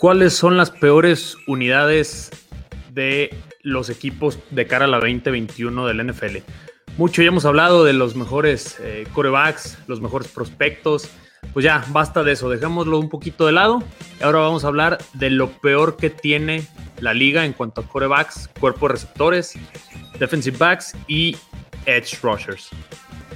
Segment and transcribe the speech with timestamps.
[0.00, 2.30] ¿Cuáles son las peores unidades
[2.90, 6.38] de los equipos de cara a la 2021 del NFL?
[6.96, 11.10] Mucho ya hemos hablado de los mejores eh, corebacks, los mejores prospectos.
[11.52, 13.82] Pues ya, basta de eso, dejémoslo un poquito de lado.
[14.22, 16.66] Ahora vamos a hablar de lo peor que tiene
[17.00, 19.52] la liga en cuanto a corebacks, cuerpos receptores,
[20.18, 21.36] defensive backs y
[21.84, 22.70] edge rushers.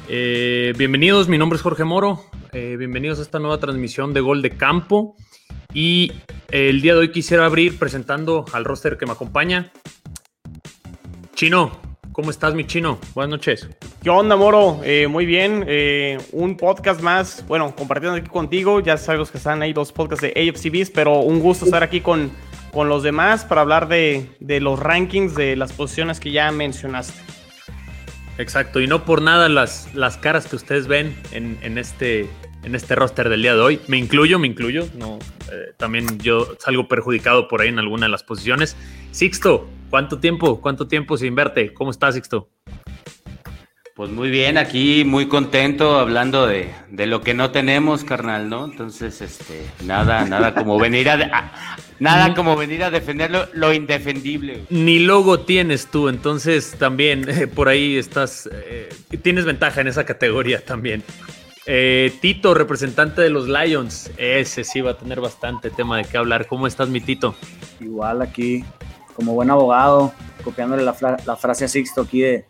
[0.08, 2.24] Eh, bienvenidos, mi nombre es Jorge Moro.
[2.52, 5.14] Eh, bienvenidos a esta nueva transmisión de Gol de Campo.
[5.72, 6.12] Y
[6.50, 9.72] el día de hoy quisiera abrir presentando al roster que me acompaña.
[11.34, 11.80] Chino,
[12.12, 12.98] ¿cómo estás, mi chino?
[13.14, 13.68] Buenas noches.
[14.02, 14.80] ¿Qué onda, Moro?
[14.84, 15.64] Eh, muy bien.
[15.66, 18.80] Eh, un podcast más, bueno, compartiendo aquí contigo.
[18.80, 22.30] Ya sabemos que están ahí dos podcasts de AFCBs, pero un gusto estar aquí con,
[22.72, 27.20] con los demás para hablar de, de los rankings de las posiciones que ya mencionaste.
[28.36, 32.28] Exacto, y no por nada las, las caras que ustedes ven en, en, este,
[32.64, 33.80] en este roster del día de hoy.
[33.86, 34.88] Me incluyo, me incluyo.
[34.96, 35.18] No,
[35.52, 38.76] eh, también yo salgo perjudicado por ahí en alguna de las posiciones.
[39.10, 40.60] Sixto, ¿cuánto tiempo?
[40.60, 41.72] ¿Cuánto tiempo sin verte?
[41.72, 42.48] ¿Cómo estás, Sixto?
[43.94, 48.64] Pues muy bien, aquí muy contento hablando de, de, lo que no tenemos, carnal, ¿no?
[48.64, 53.72] Entonces, este, nada, nada como venir a, a nada como venir a defender lo, lo,
[53.72, 54.62] indefendible.
[54.68, 58.88] Ni logo tienes tú, entonces también eh, por ahí estás, eh,
[59.22, 61.04] tienes ventaja en esa categoría también.
[61.66, 66.18] Eh, Tito, representante de los Lions, ese sí va a tener bastante tema de qué
[66.18, 66.46] hablar.
[66.46, 67.34] ¿Cómo estás, mi Tito?
[67.80, 68.64] Igual aquí,
[69.14, 72.44] como buen abogado, copiándole la, la frase a Sixto aquí de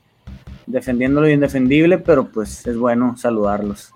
[0.66, 3.92] defendiendo lo indefendible, pero pues es bueno saludarlos.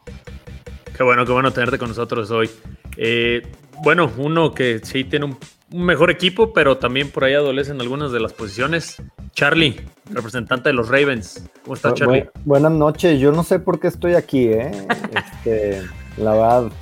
[0.96, 2.50] Qué bueno, qué bueno tenerte con nosotros hoy.
[2.96, 3.42] Eh,
[3.82, 5.38] bueno, uno que sí tiene un,
[5.72, 9.00] un, mejor equipo, pero también por ahí adolecen algunas de las posiciones.
[9.32, 9.80] Charlie,
[10.10, 11.48] representante de los Ravens.
[11.62, 12.22] ¿Cómo estás, Charlie?
[12.22, 13.20] Bu buenas noches.
[13.20, 14.70] Yo no sé por qué estoy aquí, ¿eh?
[15.14, 15.82] Este,
[16.16, 16.72] la verdad.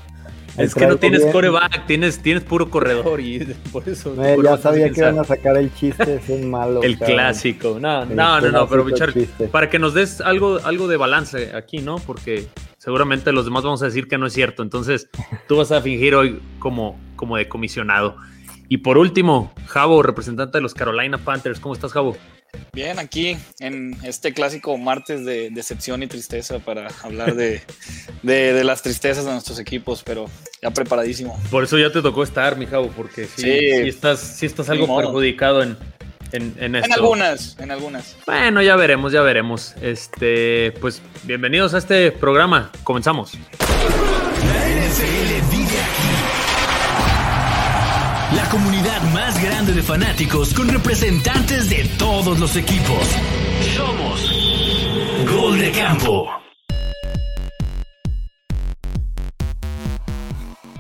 [0.57, 1.33] Es que no tienes bien.
[1.33, 3.41] coreback, tienes, tienes puro corredor y
[3.73, 4.15] por eso.
[4.25, 6.83] Eh, ya sabía que iban a sacar el chiste, es un malo.
[6.83, 7.17] el cabrón.
[7.17, 7.79] clásico.
[7.81, 11.79] No, no, no, no, pero Charlie, para que nos des algo, algo de balance aquí,
[11.79, 11.97] ¿no?
[11.97, 12.47] Porque
[12.79, 14.63] seguramente los demás vamos a decir que no es cierto.
[14.63, 15.09] Entonces,
[15.47, 18.17] tú vas a fingir hoy como, como de comisionado.
[18.69, 21.61] Y por último, Javo, representante de los Carolina Panthers.
[21.61, 22.17] ¿Cómo estás, Javo?
[22.73, 27.63] Bien, aquí en este clásico martes de decepción y tristeza para hablar de,
[28.23, 30.27] de, de, las tristezas de nuestros equipos, pero
[30.63, 31.41] ya preparadísimo.
[31.51, 33.83] Por eso ya te tocó estar, mi Javo, porque sí, sí.
[33.83, 35.01] sí estás, sí estás algo modo.
[35.01, 35.77] perjudicado en,
[36.33, 36.87] en, en, esto.
[36.87, 38.17] En algunas, en algunas.
[38.27, 39.75] Bueno, ya veremos, ya veremos.
[39.81, 42.71] Este, pues bienvenidos a este programa.
[42.85, 43.33] Comenzamos.
[43.59, 46.07] La NFL vive aquí.
[48.37, 48.76] La comunidad
[49.43, 53.07] grande de fanáticos con representantes de todos los equipos.
[53.75, 54.33] Somos
[55.31, 56.31] Gol de Campo.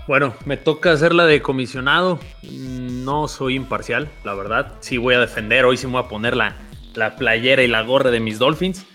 [0.07, 2.21] Bueno, me toca hacer la de comisionado.
[2.43, 4.75] No soy imparcial, la verdad.
[4.81, 6.57] Sí voy a defender, hoy sí me voy a poner la,
[6.95, 8.87] la playera y la gorra de mis Dolphins.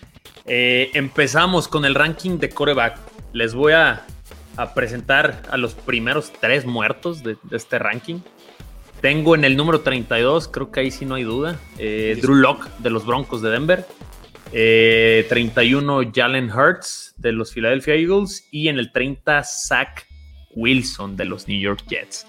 [0.46, 2.98] Eh, empezamos con el ranking de coreback.
[3.34, 4.06] Les voy a,
[4.58, 8.22] a, presentar a los primeros tres muertos de, este ranking.
[9.02, 12.70] Tengo en el número 32, creo que ahí sí no hay duda, eh, Drew Locke
[12.80, 13.86] de los Broncos de Denver.
[14.54, 18.48] Eh, 31, Jalen Hurts de los Philadelphia Eagles.
[18.52, 20.06] Y en el 30, Zach
[20.56, 22.28] Wilson de los New York Jets.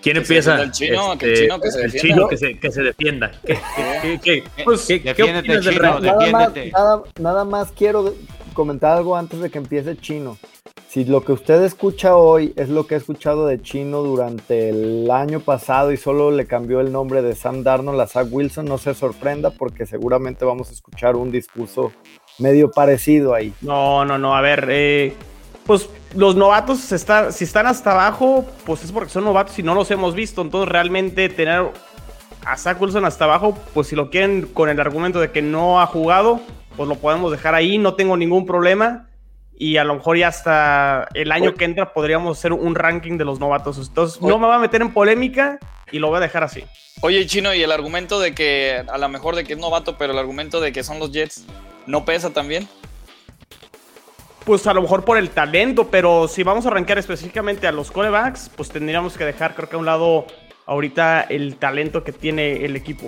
[0.00, 0.60] ¿Quién empieza?
[0.62, 3.30] El chino, este, el chino, que, se el chino que, se, que se defienda.
[3.44, 3.58] ¿Qué,
[4.02, 8.12] qué, qué, pues, ¿qué, qué opinas del nada, más, nada, nada más quiero
[8.52, 10.38] comentar algo antes de que empiece Chino.
[10.88, 15.10] Si lo que usted escucha hoy es lo que he escuchado de Chino durante el
[15.10, 18.76] año pasado y solo le cambió el nombre de Sam Darnold a Zach Wilson, no
[18.76, 21.92] se sorprenda porque seguramente vamos a escuchar un discurso
[22.38, 23.54] medio parecido ahí.
[23.62, 25.14] No, no, no, a ver, eh,
[25.66, 29.74] pues los novatos, está, si están hasta abajo, pues es porque son novatos y no
[29.74, 30.42] los hemos visto.
[30.42, 31.70] Entonces, realmente tener
[32.44, 35.80] a Zach Wilson hasta abajo, pues si lo quieren con el argumento de que no
[35.80, 36.40] ha jugado,
[36.76, 39.06] pues lo podemos dejar ahí, no tengo ningún problema.
[39.56, 43.24] Y a lo mejor ya hasta el año que entra podríamos hacer un ranking de
[43.24, 43.78] los novatos.
[43.78, 45.58] Entonces, no me va a meter en polémica
[45.90, 46.64] y lo voy a dejar así.
[47.02, 50.12] Oye, Chino, y el argumento de que a lo mejor de que es novato, pero
[50.12, 51.44] el argumento de que son los Jets,
[51.86, 52.68] ¿no pesa también?
[54.44, 57.90] pues a lo mejor por el talento, pero si vamos a arrancar específicamente a los
[57.90, 60.26] corebacks, pues tendríamos que dejar creo que a un lado
[60.66, 63.06] ahorita el talento que tiene el equipo.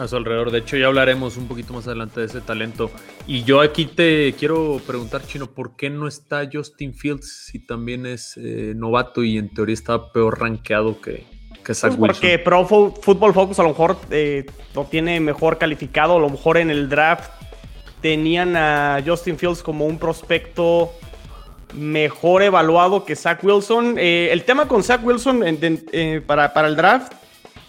[0.00, 2.90] A su alrededor, de hecho ya hablaremos un poquito más adelante de ese talento.
[3.26, 8.06] Y yo aquí te quiero preguntar, Chino, ¿por qué no está Justin Fields si también
[8.06, 11.26] es eh, novato y en teoría está peor rankeado que,
[11.62, 16.16] que Zach pues Porque Pro Football Focus a lo mejor eh, lo tiene mejor calificado,
[16.16, 17.30] a lo mejor en el draft
[18.00, 20.92] tenían a Justin Fields como un prospecto
[21.74, 23.96] mejor evaluado que Zach Wilson.
[23.98, 27.12] Eh, el tema con Zach Wilson en- en- eh, para, para el draft,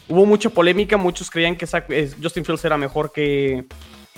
[0.08, 3.66] hubo mucha polémica, muchos creían que Zach- eh, Justin Fields era mejor que,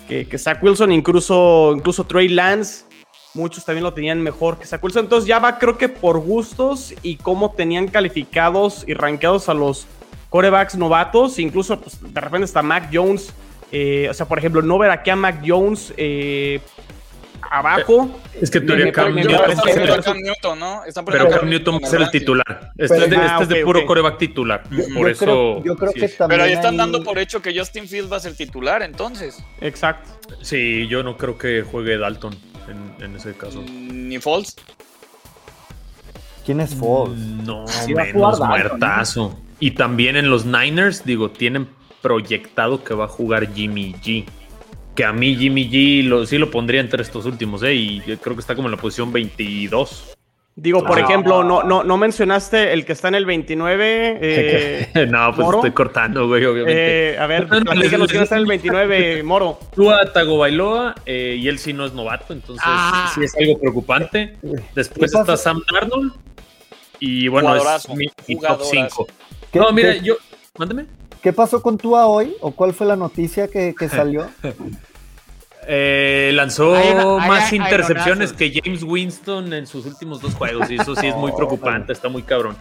[0.07, 2.85] que, Zach Wilson, incluso, incluso Trey Lance,
[3.33, 5.05] muchos también lo tenían mejor que Zach Wilson.
[5.05, 9.85] Entonces ya va creo que por gustos y cómo tenían calificados y rankeados a los
[10.29, 13.33] corebacks novatos, incluso pues, de repente está Mac Jones.
[13.71, 16.59] eh, o sea, por ejemplo, no ver aquí a Mac Jones eh,
[17.59, 18.19] abajo.
[18.41, 20.81] Es que teoría Cam Newton ¿no?
[21.05, 22.71] Pero Cam Newton va a en ser el titular.
[22.77, 23.85] Este Pero- es de, Ah, este es puro ok.
[23.85, 24.63] coreback titular.
[24.71, 25.25] Yo- Por yo eso.
[25.25, 26.17] creo, yo creo sí que es.
[26.17, 29.43] también Pero ahí están dando por hecho que Justin Fields va a ser titular, entonces.
[29.61, 30.09] Exacto.
[30.41, 32.35] Sí, yo no creo que juegue Dalton
[32.67, 33.63] en, en ese caso.
[33.69, 34.55] Ni Falls.
[36.45, 36.75] ¿Quién es?
[36.75, 39.39] No, Sí va a jugar menos Dalton, muertazo.
[39.59, 41.69] Y también en los Niners, digo, tienen
[42.01, 44.25] proyectado que va a jugar Jimmy G.
[44.95, 47.73] Que a mí Jimmy G lo, sí lo pondría entre estos últimos, ¿eh?
[47.73, 50.15] Y yo creo que está como en la posición 22.
[50.55, 51.01] Digo, por Ah.
[51.01, 54.19] ejemplo, no, no, no mencionaste el que está en el 29.
[54.21, 55.57] eh, no, pues ¿Moro?
[55.57, 57.13] estoy cortando, güey, obviamente.
[57.13, 59.57] eh, a ver, No, no, platícanos quién está en el 29, Moro.
[59.75, 63.11] Tua Tagovailoa eh, y él sí no es novato, entonces Ah.
[63.15, 64.35] sí es algo preocupante.
[64.75, 66.13] Después está Sam Darnold
[66.99, 68.69] y bueno, Jugadorazo, es mi, mi top jugadorazo.
[68.71, 69.07] 5.
[69.51, 70.17] ¿Qué, No, mira, yo...
[70.59, 70.85] Mándeme.
[71.23, 72.35] Qué pasó con Tua hoy?
[72.41, 74.27] ¿O cuál fue la noticia que, que salió?
[75.65, 80.35] Eh, lanzó Hay una- hay- más hay intercepciones que James Winston en sus últimos dos
[80.35, 82.57] juegos y eso sí es muy preocupante, está muy cabrón.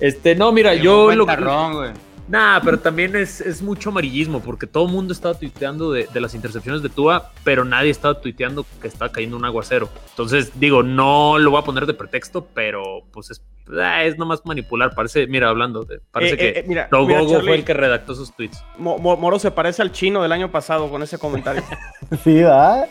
[0.00, 1.90] Este, no, mira, yo lo Tarrón, güey.
[2.28, 6.20] Nah, pero también es, es mucho amarillismo porque todo el mundo estaba tuiteando de, de
[6.20, 9.88] las intercepciones de Tua, pero nadie estaba tuiteando que estaba cayendo un aguacero.
[10.10, 12.82] Entonces, digo, no lo voy a poner de pretexto, pero
[13.12, 13.42] pues es,
[13.80, 14.94] ah, es nomás manipular.
[14.94, 17.64] Parece, mira, hablando, de, parece Eh, que eh, eh, mira, Dogogo mira, Charlie, fue el
[17.64, 18.62] que redactó esos tweets.
[18.76, 21.62] Mo- Mo- Moro se parece al chino del año pasado con ese comentario.
[22.24, 22.88] Sí, ¿verdad?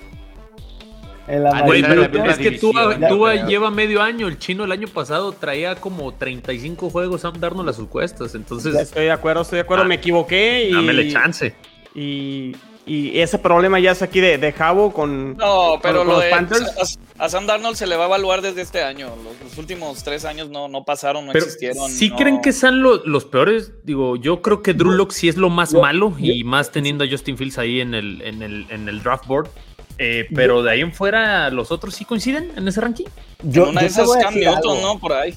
[1.27, 4.27] El Güey, pero la es que Tua, lleva medio año.
[4.27, 8.33] El chino el año pasado traía como 35 juegos Sam Darnold a sus cuestas.
[8.35, 9.83] Entonces, Estoy de acuerdo, estoy de acuerdo.
[9.83, 11.53] Ah, me equivoqué y, dámele chance.
[11.94, 15.35] y, y ese problema ya es aquí de, de Jabo con.
[15.35, 16.97] No, pero con lo los de Panthers.
[17.19, 19.09] a, a Sam Darnold se le va a evaluar desde este año.
[19.21, 21.89] Los, los últimos tres años no, no pasaron, no Pero existieron.
[21.89, 23.73] ¿sí no- creen que sean lo- los peores?
[23.83, 27.03] Digo, yo creo que Drew Lock sí es lo más yo- malo y más teniendo
[27.03, 29.50] a Justin Fields ahí en el, en el, en el draft board.
[29.99, 33.05] Eh, pero de ahí en fuera, ¿los otros sí coinciden en ese ranking?
[33.44, 34.81] Yo, en una yo de esas Newton.
[34.81, 34.99] ¿no?
[34.99, 35.33] Por ahí.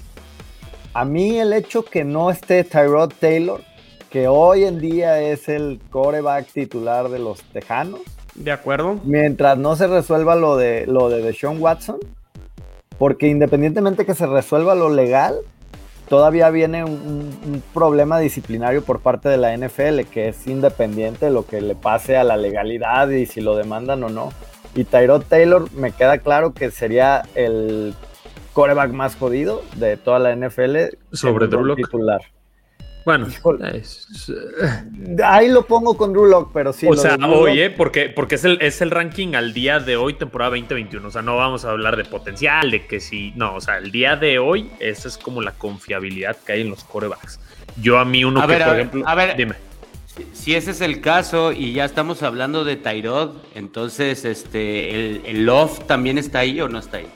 [0.93, 3.63] A mí el hecho que no esté Tyrod Taylor,
[4.11, 8.01] que hoy en día es el coreback titular de los Tejanos,
[8.35, 8.99] De acuerdo.
[9.05, 11.99] mientras no se resuelva lo de lo de Deshaun Watson,
[12.99, 15.37] porque independientemente que se resuelva lo legal,
[16.09, 21.27] todavía viene un, un- un problema disciplinario por parte de la NFL que es independiente
[21.27, 24.33] de lo que le pase a la legalidad y si lo demandan o no.
[24.75, 27.95] Y Tyrod Taylor me queda claro que sería el
[28.53, 31.77] coreback más jodido de toda la NFL Sobre el Drew Lock.
[31.79, 32.21] titular.
[33.05, 33.27] Bueno,
[33.73, 34.31] es-
[35.25, 36.87] Ahí lo pongo con Drew Lock, pero sí.
[36.87, 37.17] o sea,
[37.49, 37.71] ¿eh?
[37.71, 41.09] Porque, porque es, el, es el ranking al día de hoy, temporada 2021.
[41.09, 43.33] O sea, no vamos a hablar de potencial, de que si.
[43.37, 46.71] No, o sea, el día de hoy, esa es como la confiabilidad que hay en
[46.71, 47.41] los corebacks.
[47.81, 49.09] Yo a mí, uno A que, ver, a por ver, ejemplo.
[49.09, 49.37] a ver.
[49.37, 49.55] Dime.
[50.33, 55.47] Si- ese es el caso y ya estamos hablando de Tyrod, entonces este el, el
[55.47, 57.09] Love también está ahí o no está ahí.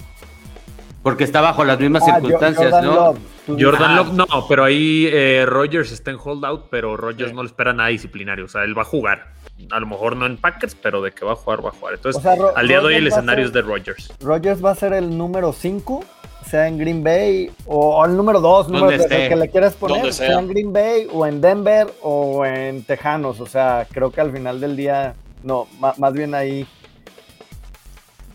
[1.02, 2.94] Porque está bajo las mismas Ah, circunstancias, Jordan ¿no?
[2.94, 3.18] Love.
[3.62, 3.96] Jordan Ah.
[3.96, 7.36] Love, no, pero ahí eh, Rogers está en holdout, pero Rogers Sí.
[7.36, 8.46] no le espera nada disciplinario.
[8.46, 9.34] O sea, él va a jugar.
[9.70, 11.94] A lo mejor no en Packers, pero de que va a jugar, va a jugar.
[11.94, 14.12] Entonces, O sea, al día de hoy el escenario es de Rogers.
[14.20, 16.02] Rogers va a ser el número 5,
[16.44, 20.12] sea en Green Bay o el número 2, número tres, el que le quieras poner,
[20.12, 20.28] sea.
[20.28, 20.38] sea.
[20.38, 23.40] en Green Bay o en Denver o en Tejanos.
[23.40, 26.66] O sea, creo que al final del día, no, más bien ahí.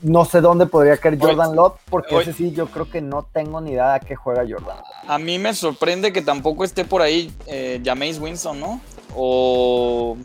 [0.02, 3.60] No sé dónde podría caer Jordan Love, porque ese sí, yo creo que no tengo
[3.60, 4.78] ni idea a qué juega Jordan.
[5.06, 8.82] A mí me sorprende que tampoco esté por ahí eh, Jameis Winston, ¿no?
[9.14, 10.16] O.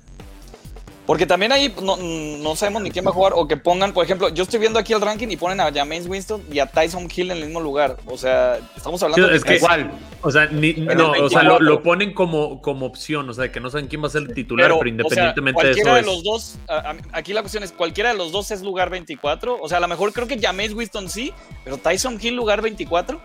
[1.06, 3.34] Porque también ahí no, no sabemos ni quién va a jugar.
[3.36, 6.06] O que pongan, por ejemplo, yo estoy viendo aquí el ranking y ponen a Jameis
[6.06, 7.98] Winston y a Tyson Hill en el mismo lugar.
[8.06, 9.92] O sea, estamos hablando Sí, es que- Igual.
[10.22, 11.60] O sea, ni- Pero no, o sea, lo, 24.
[11.60, 14.32] lo ponen como, como opción, o sea, que no saben quién va a ser el
[14.32, 16.56] titular, pero, o sea, independientemente de cualquiera eso de es- los dos,
[17.12, 19.58] aquí la cuestión es, cualquiera de los dos es lugar 24.
[19.60, 21.34] O sea, a lo mejor creo que Jameis Winston sí,
[21.64, 23.20] pero Tyson Hill lugar 24.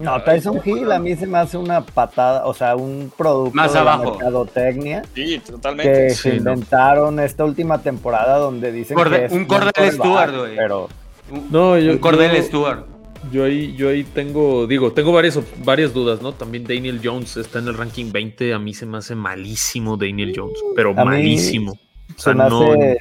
[0.00, 3.72] No, Tyson Hill a mí se me hace una patada, o sea, un producto Más
[3.72, 4.12] de la abajo.
[4.12, 6.10] mercadotecnia Sí, que totalmente.
[6.10, 6.52] se Sí, no.
[6.52, 10.56] inventaron esta última temporada donde dicen Corde- que es un Cordell Stewart, güey.
[10.56, 10.88] Pero
[11.30, 12.84] Un, No, yo- un Cordell yo- Stewart.
[13.30, 16.32] Yo ahí, yo ahí tengo, digo, tengo varias, varias dudas, ¿no?
[16.32, 20.32] También Daniel Jones está en el ranking 20, a mí se me hace malísimo Daniel
[20.34, 21.72] Jones, pero A mí malísimo.
[21.72, 21.76] O
[22.16, 22.96] se sea, me no, hace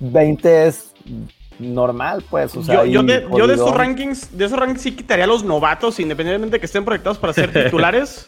[0.00, 0.92] 20 es
[1.58, 2.54] normal, pues.
[2.56, 5.44] O sea, Yo, de, yo de esos rankings, de esos rankings sí quitaría a los
[5.44, 8.26] novatos, independientemente de que estén proyectados para ser titulares.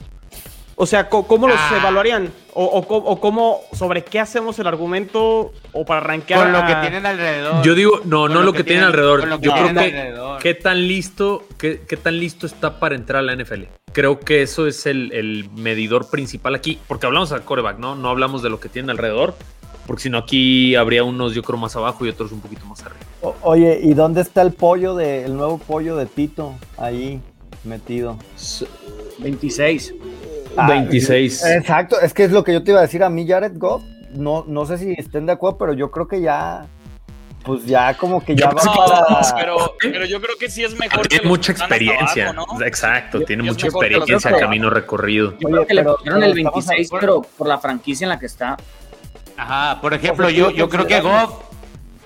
[0.83, 1.77] O sea, ¿cómo los Ah.
[1.79, 2.33] evaluarían?
[2.55, 6.67] O, o co- o cómo, sobre qué hacemos el argumento o para rankear Con lo
[6.67, 7.63] que tienen alrededor.
[7.63, 9.21] Yo digo, no, Con no lo que, tienen alrededor.
[9.21, 10.39] con lo que Yo creo que alrededor.
[10.41, 13.65] qué tan listo, qué, qué tan listo está para entrar a la NFL.
[13.93, 17.95] Creo que eso es el, el medidor principal aquí, porque hablamos al coreback, ¿no?
[17.95, 19.35] No hablamos de lo que tienen alrededor,
[19.91, 22.81] porque si no aquí habría unos, yo creo, más abajo y otros un poquito más
[22.83, 23.01] arriba.
[23.23, 27.21] O- oye, ¿y dónde está el pollo de, el nuevo pollo de Tito ahí
[27.65, 28.17] metido?
[29.19, 29.95] 26.
[30.57, 31.45] Ah, 26.
[31.45, 33.83] Exacto, es que es lo que yo te iba a decir a mí, Jared Goff.
[34.15, 36.67] No, no sé si estén de acuerdo, pero yo creo que ya,
[37.45, 39.35] pues ya como que ya va para.
[39.35, 42.31] pero, pero yo creo que sí es mejor que Tiene mucha experiencia.
[42.31, 42.65] abajo, ¿no?
[42.65, 45.33] Exacto, Yo- tiene yo mucha experiencia, camino recorrido.
[45.41, 48.09] Yo Oye, creo que le pusieron el estamos 26, hablando- pero por la franquicia en
[48.11, 48.57] la que está.
[49.41, 51.01] Ajá, por ejemplo, yo, ¿qué yo creo que?
[51.01, 51.33] Goff.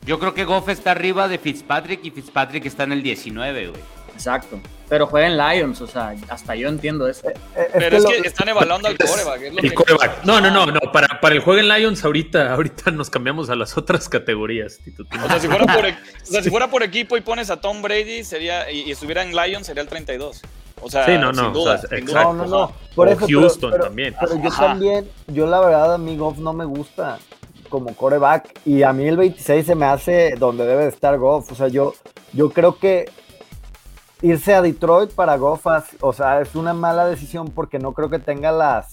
[0.06, 3.80] Yo creo que Goff está arriba de Fitzpatrick y Fitzpatrick está en el 19, güey.
[4.12, 4.60] Exacto.
[4.88, 7.28] Pero juega en Lions, o sea, hasta yo entiendo eso.
[7.28, 9.42] Eh, es Pero que es que están evaluando al coreback.
[9.42, 10.24] Es lo El que- coreback.
[10.24, 10.78] No, no, no, no.
[10.92, 14.78] Para, para el juego en Lions, ahorita, ahorita nos cambiamos a las otras categorías.
[14.84, 15.04] Tito.
[15.24, 17.60] O sea, si fuera, por, e- o sea, si fuera por equipo y pones a
[17.60, 20.42] Tom Brady sería y, y estuviera en Lions sería el 32.
[20.82, 21.74] O sea, Sí, no, no, sin duda.
[21.74, 22.32] o sea, sin exacto.
[22.34, 22.44] duda.
[22.44, 22.72] No, no, no.
[22.94, 24.14] Por O eso, pero- Houston pero, también.
[24.20, 24.66] Pero yo Ajá.
[24.66, 27.18] también, yo la verdad a mí Goff no me gusta
[27.70, 31.50] como coreback y a mí el 26 se me hace donde debe de estar Goff.
[31.50, 31.94] O sea, yo,
[32.32, 33.10] yo creo que
[34.22, 35.66] irse a Detroit para Goff,
[36.00, 38.88] o sea, es una mala decisión porque no creo que tenga las...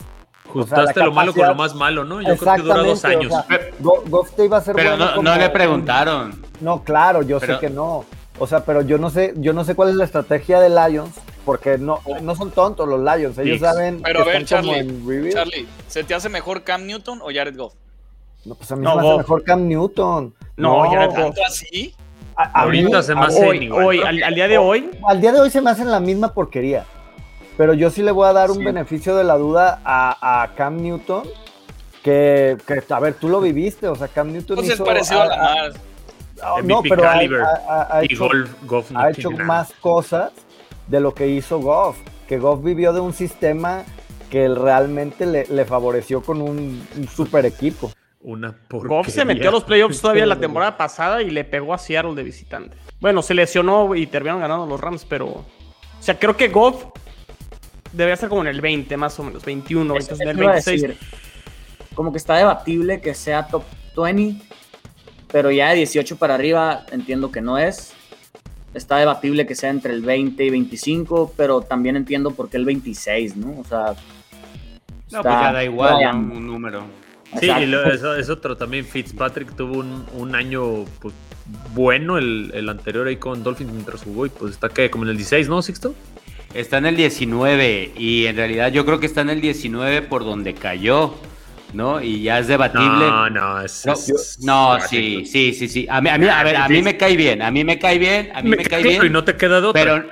[0.48, 2.22] Justaste la lo malo con lo más malo, ¿no?
[2.22, 3.32] Yo creo que dura dos años.
[3.34, 6.42] o sea, Goff te iba a ser Pero bueno no, como no le un- preguntaron.
[6.60, 8.04] No, claro, yo Pero- sé que no.
[8.40, 11.12] O sea, pero yo no sé, yo no sé cuál es la estrategia de Lions,
[11.46, 15.26] porque no, no son tontos los Lions, ellos saben Pero a ver, están como Charlie,
[15.28, 15.32] en.
[15.32, 17.74] Charlie, ¿se te hace mejor Cam Newton o Jared Goff?
[18.46, 20.34] No, pues a mí No, me hace mejor Cam Newton.
[20.58, 21.18] No, Jared Goff.
[21.18, 21.96] ¿Tanto así?
[22.36, 23.86] a- a Ahorita mí- se me hace- Hoy, igual.
[23.86, 26.34] hoy, al, al día de hoy, Al día de hoy se me hacen la misma
[26.34, 26.86] porquería.
[27.58, 28.64] Pero yo sí le voy a dar un Sí.
[28.66, 31.24] beneficio de la duda a, a Cam Newton.
[32.04, 33.88] Que, que, a ver, tú lo viviste.
[33.88, 34.86] O sea, Cam Newton Pues es hizo.
[34.86, 35.74] parecido a a- Lamar.
[36.42, 37.42] a- MVP no, pero ha, caliber.
[37.42, 40.32] ha- ha- ha Y hecho, Golf, Goff no ha hecho más cosas
[40.92, 41.98] de lo que hizo Goff.
[42.28, 43.84] Que Goff vivió de un sistema
[44.30, 47.92] que realmente le, le favoreció con un, un super equipo.
[48.24, 48.98] Una porquería.
[48.98, 52.14] Goff se metió a los playoffs todavía la temporada pasada y le pegó a Seattle
[52.14, 52.78] de visitante.
[53.00, 55.28] Bueno, se lesionó y terminaron ganando los Rams, pero.
[55.28, 56.86] O sea, creo que Goff
[57.94, 60.44] debería estar como en el 20, más o menos, 21, Eso entonces en el te
[60.44, 60.82] iba a 26.
[60.82, 60.98] decir.
[61.96, 63.64] Como que está debatible que sea top
[63.98, 64.44] 20,
[65.32, 67.94] pero ya de 18 para arriba entiendo que no es.
[68.74, 72.66] Está debatible que sea entre el 20 y 25, pero también entiendo por qué el
[72.66, 73.60] 26, ¿no?
[73.60, 73.96] O sea,
[75.12, 76.16] No, está- pues ya da igual.
[76.16, 76.84] Un número.
[77.40, 78.86] Sí, y lo- eso es otro también.
[78.86, 81.14] Fitzpatrick tuvo un, un año pues,
[81.74, 85.12] bueno, el, el anterior ahí con Dolphins mientras jugó y pues está que como en
[85.12, 85.94] el 16, ¿no, Sixto?
[86.54, 90.26] Está en el 19 y en realidad yo creo que está en el 19 por
[90.26, 91.16] donde cayó,
[91.74, 92.02] ¿no?
[92.02, 92.88] Y ya es debatible.
[93.10, 95.88] No, no, es, No, es- no, es- sí, sí, sí, sí.
[95.90, 97.98] A mí, a mí, a ver, a mí me cae bien, a mí me cae
[98.00, 99.06] bien, a mí me, Me cae bien.
[99.06, 99.82] y no te queda de otra.
[99.82, 100.04] Pero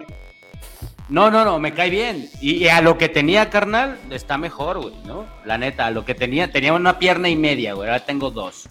[1.10, 2.30] no, no, no, me cae bien.
[2.40, 5.26] Y, y a lo que tenía, carnal, está mejor, güey, ¿no?
[5.44, 8.70] La neta, a lo que tenía, tenía una pierna y media, güey, ahora tengo dos.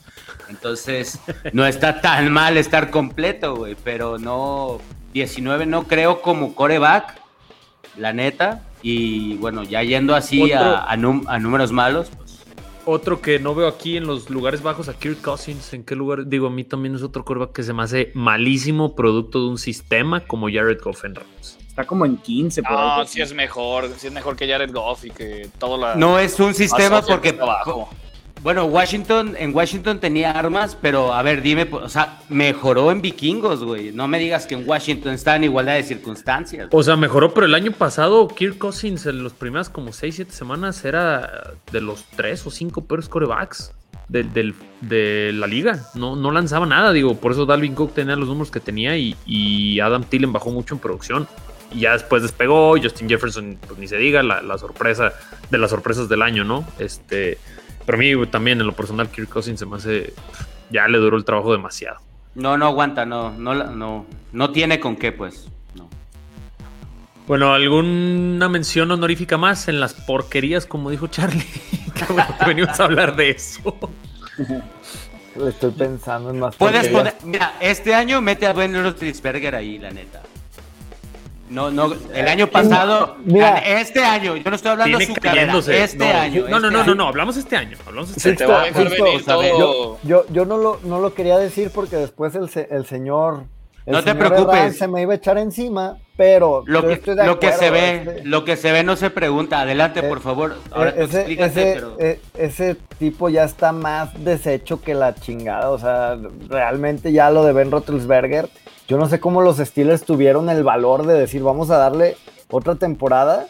[0.49, 1.19] Entonces,
[1.53, 4.81] no está tan mal estar completo, güey, pero no,
[5.13, 7.17] 19 no creo como coreback,
[7.97, 8.63] la neta.
[8.81, 12.28] Y bueno, ya yendo así a, a num- a números malos, pues
[12.91, 16.27] Otro que no veo aquí en los lugares bajos, a Kirk Cousins, ¿en qué lugar?
[16.27, 19.59] Digo, a mí también es otro coreback que se me hace malísimo producto de un
[19.59, 21.59] sistema como Jared Goff en Rams.
[21.69, 23.07] está como en 15 por No, ahí.
[23.07, 26.41] sí es mejor, sí es mejor que Jared Goff y que todo la no es
[26.41, 27.91] un sistema porque que abajo.
[28.43, 33.65] Bueno, Washington, en Washington tenía armas, pero a ver, dime, o sea, mejoró en vikingos,
[33.65, 33.91] güey.
[33.93, 36.69] No me digas que en Washington está en igualdad de circunstancias.
[36.71, 40.33] O sea, mejoró, pero el año pasado Kirk Cousins en las primeras como 6, 7
[40.33, 43.73] semanas era de los 3 o 5 peores corebacks
[44.09, 45.81] de la liga.
[45.95, 49.81] No, no lanzaba nada, digo, por eso Dalvin Cook tenía los números que tenía y,
[49.81, 51.29] Adam Thielen bajó mucho en producción.
[51.73, 55.13] Y ya después despegó, Justin Jefferson, pues ni se diga, la sorpresa
[55.51, 56.65] de las sorpresas del año, ¿no?
[56.79, 57.37] Este,
[57.89, 60.13] pero a mí también en lo personal Kirk Cousins se me hace,
[60.69, 61.97] ya le duró el trabajo demasiado.
[62.35, 65.49] No, no aguanta, no, no, la- no, no tiene con qué, pues.
[65.75, 65.89] No.
[67.27, 71.47] Bueno, ¿alguna mención honorífica más en las porquerías, como dijo Charlie?
[71.95, 73.75] Qué bueno que venimos a hablar de eso.
[75.49, 77.15] Estoy pensando en más Puedes porquerías.
[77.15, 80.21] poner, mira, este año mete a Ben Roethlisberger ahí, la neta.
[81.51, 83.59] No, no, el año pasado, Mira.
[83.59, 86.45] este año, yo no estoy hablando de su carrera, este no, año.
[86.49, 87.77] No, no, este no, no, no, hablamos este año.
[87.87, 88.63] Hablamos este año.
[88.65, 89.99] te Justo, venir todo.
[90.03, 93.45] Yo, yo no, lo, no lo quería decir porque después el, el señor.
[93.87, 94.55] el No te preocupes.
[94.57, 97.71] Herrán se me iba a echar encima, pero Lo que, estoy de lo que se
[97.71, 99.61] ve, este- lo que se ve no se pregunta.
[99.61, 100.57] Adelante, Eh, por favor.
[100.71, 101.97] Ahora tú ese, ese- pero...
[101.99, 105.71] eh, ese tipo ya está más deshecho que la chingada.
[105.71, 108.49] O sea, realmente ya lo de Ben Roethlisberger.
[108.89, 112.17] Yo no sé cómo los Steelers tuvieron el valor de decir vamos a darle
[112.51, 113.47] otra temporada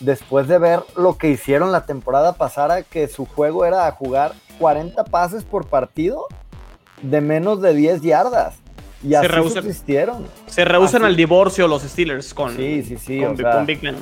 [0.00, 5.04] después de ver lo que hicieron la temporada pasada, que su juego era jugar 40
[5.04, 6.26] pases por partido
[7.02, 8.56] de menos de 10 yardas.
[9.02, 10.26] Y Se así rehusan- subsistieron.
[10.46, 13.20] Se rehusan Así- al divorcio los Steelers con, Sí, sí, sí.
[13.20, 13.96] con, o sea, con Big Ben.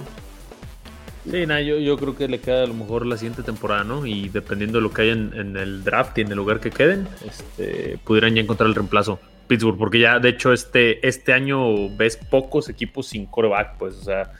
[1.30, 4.06] Sí, nada, yo, yo creo que le queda a lo mejor la siguiente temporada, ¿no?
[4.06, 6.70] Y dependiendo de lo que haya en, en el draft y en el lugar que
[6.70, 9.18] queden, este, pudieran ya encontrar el reemplazo.
[9.48, 14.02] Pittsburgh, porque ya de hecho este, este año ves pocos equipos sin coreback, pues, o
[14.02, 14.30] sea,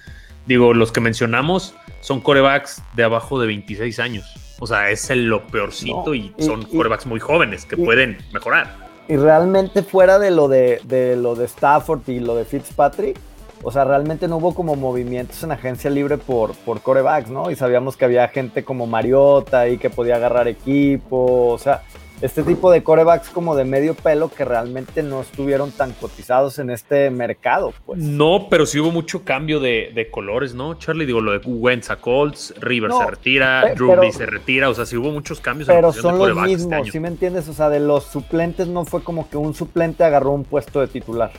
[0.47, 4.55] digo, los que mencionamos son corebacks de abajo de 26 años.
[4.61, 7.81] O sea, es el lo peorcito No, y y- son y- corebacks muy jóvenes que
[7.81, 8.89] y- pueden mejorar.
[9.09, 13.17] Y realmente fuera de lo de, de lo de Stafford y lo de Fitzpatrick,
[13.63, 17.51] o sea, realmente no hubo como movimientos en agencia libre por, por corebacks, ¿no?
[17.51, 21.83] Y sabíamos que había gente como Mariota ahí que podía agarrar equipo, o sea,
[22.21, 26.71] este tipo de corebacks como de medio pelo que realmente no estuvieron tan cotizados en
[26.71, 28.01] este mercado, pues.
[28.01, 30.75] No, pero sí hubo mucho cambio de, de colores, ¿no?
[30.75, 34.17] Charlie, digo, lo de Wentz a Colts, Rivers No, se retira, pe- Drew pero- Brees
[34.17, 36.49] se retira, o sea, sí hubo muchos cambios en Pero posición son de los este
[36.57, 36.93] mismos, año.
[36.93, 37.49] ¿sí me entiendes?
[37.49, 40.89] O sea, de los suplentes no fue como que un suplente agarró un puesto de
[40.89, 41.31] titular.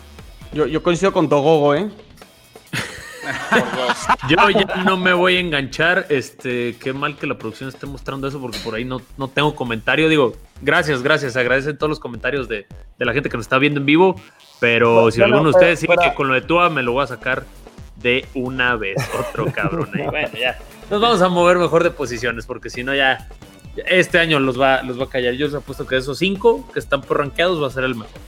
[0.53, 1.89] Yo, yo coincido con Togogo, ¿eh?
[4.29, 6.05] Yo ya no me voy a enganchar.
[6.09, 9.55] Este, qué mal que la producción esté mostrando eso, porque por ahí no, no tengo
[9.55, 10.09] comentario.
[10.09, 11.36] Digo, gracias, gracias.
[11.36, 12.67] Agradecen todos los comentarios de,
[12.98, 14.15] de la gente que nos está viendo en vivo.
[14.59, 17.07] Pero si alguno de ustedes sigue que con lo de Tua, me lo voy a
[17.07, 17.45] sacar
[17.95, 18.98] de una vez.
[19.17, 20.05] Otro cabrón ahí.
[20.05, 20.57] Bueno, ya.
[20.89, 23.27] Nos vamos a mover mejor de posiciones, porque si no, ya.
[23.75, 25.33] ya Este año los va, los va a callar.
[25.33, 27.95] Yo les apuesto que de esos cinco que están por rankeados va a ser el
[27.95, 28.19] mejor.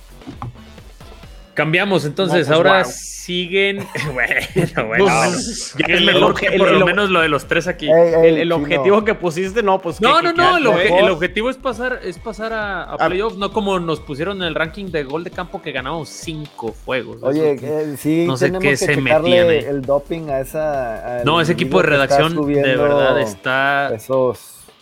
[1.62, 2.92] Cambiamos, entonces, No, pues, ahora wow.
[2.92, 3.86] siguen.
[4.14, 5.06] bueno, bueno, bueno.
[5.06, 7.68] Ya es El- mejor el- que el- por el- lo menos lo de los tres
[7.68, 7.86] aquí.
[7.86, 10.02] Ey, ey, El, objetivo que pusiste, no, pues.
[10.02, 11.00] No, que- no, que- no, el, que- obje- ¿eh?
[11.02, 13.08] el objetivo es pasar, es pasar a, a Ah.
[13.08, 16.74] playoff, no como nos pusieron en el ranking de gol de campo que ganamos cinco
[16.84, 17.18] juegos.
[17.22, 19.58] Oye, eh, sí, no sé tenemos qué que se metían ahí.
[19.60, 21.22] el doping a esa.
[21.24, 24.40] no, ese equipo de redacción de verdad está Esos,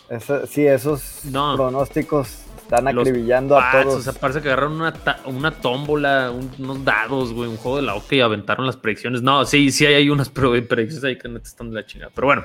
[0.08, 1.56] esa- sí, esos No.
[1.56, 2.38] pronósticos
[2.76, 3.98] están Los acribillando a Pats, todos.
[3.98, 4.94] O sea, parece que agarraron una,
[5.26, 9.22] una tómbola, un- unos dados, güey, un juego de la OCA y aventaron las predicciones.
[9.22, 10.28] No, sí, sí hay unas
[10.68, 12.10] predicciones ahí que no te están de la chingada.
[12.14, 12.44] Pero bueno,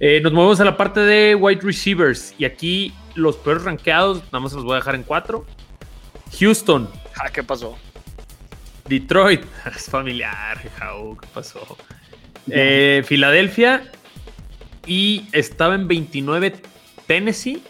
[0.00, 2.34] eh, nos movemos a la parte de wide receivers.
[2.38, 5.44] Y aquí los peores rankeados, nada más los voy a dejar en cuatro.
[6.38, 6.88] Houston,
[7.20, 7.76] Ah, ¿Qué pasó?
[8.86, 9.42] Detroit,
[9.76, 11.76] es familiar, Jau, ¿qué pasó?
[12.50, 13.82] Eh, Filadelfia
[14.86, 16.54] y estaba en 29
[17.06, 17.62] Tennessee,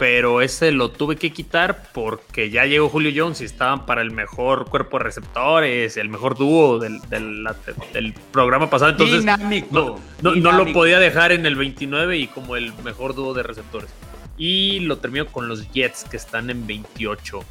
[0.00, 4.10] pero ese lo tuve que quitar porque ya llegó Julio Jones y estaban para el
[4.10, 7.54] mejor cuerpo de receptores, el mejor dúo del, del- la-
[7.92, 8.92] del programa pasado.
[8.92, 9.68] Entonces, dinámico.
[9.70, 10.78] no, no, no lo dinámico.
[10.80, 13.90] podía dejar en el 29 y como el mejor dúo de receptores.
[14.38, 17.44] Y lo termino con los Jets que están en 28.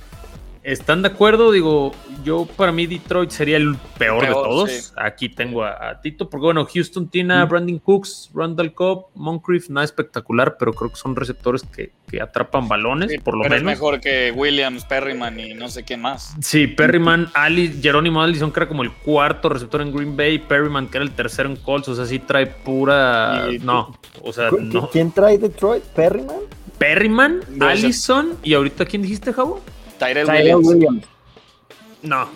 [0.72, 1.52] ¿Están de acuerdo?
[1.52, 1.92] Digo,
[2.24, 4.70] yo para mí Detroit sería el peor, de Peor, todos.
[4.72, 4.92] sí.
[4.96, 9.70] Aquí tengo a, a Tito, porque bueno, Houston tiene a Brandon Cooks, Randall Cobb, Moncrief,
[9.70, 13.56] nada espectacular, pero creo que son receptores que, que atrapan balones, Sí, por lo pero
[13.56, 13.72] menos.
[13.72, 16.36] es mejor que Williams, Perryman y no sé quién más.
[16.42, 20.88] Sí, Perryman, Ali, Jerónimo Allison, que era como el cuarto receptor en Green Bay, Perryman,
[20.88, 23.48] que era el tercero en Colts, o sea, sí trae pura.
[23.52, 24.90] Y- no, o sea, ¿Qui- no.
[24.92, 25.84] ¿Quién trae Detroit?
[25.96, 26.38] ¿Perryman?
[26.78, 27.40] Perryman.
[27.60, 29.62] Allison, y ahorita, ¿quién dijiste, Javo?
[30.00, 30.68] Tyrell Tyrell Williams.
[30.68, 31.06] Williams.
[32.02, 32.30] No.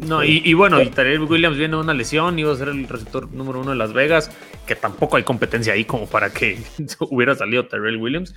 [0.00, 2.86] No, y, y bueno, y Tyrell Williams viene de una lesión, iba a ser el
[2.86, 4.30] receptor número uno de Las Vegas,
[4.64, 6.62] que tampoco hay competencia ahí como para que
[7.10, 8.34] hubiera salido Tyrell Williams.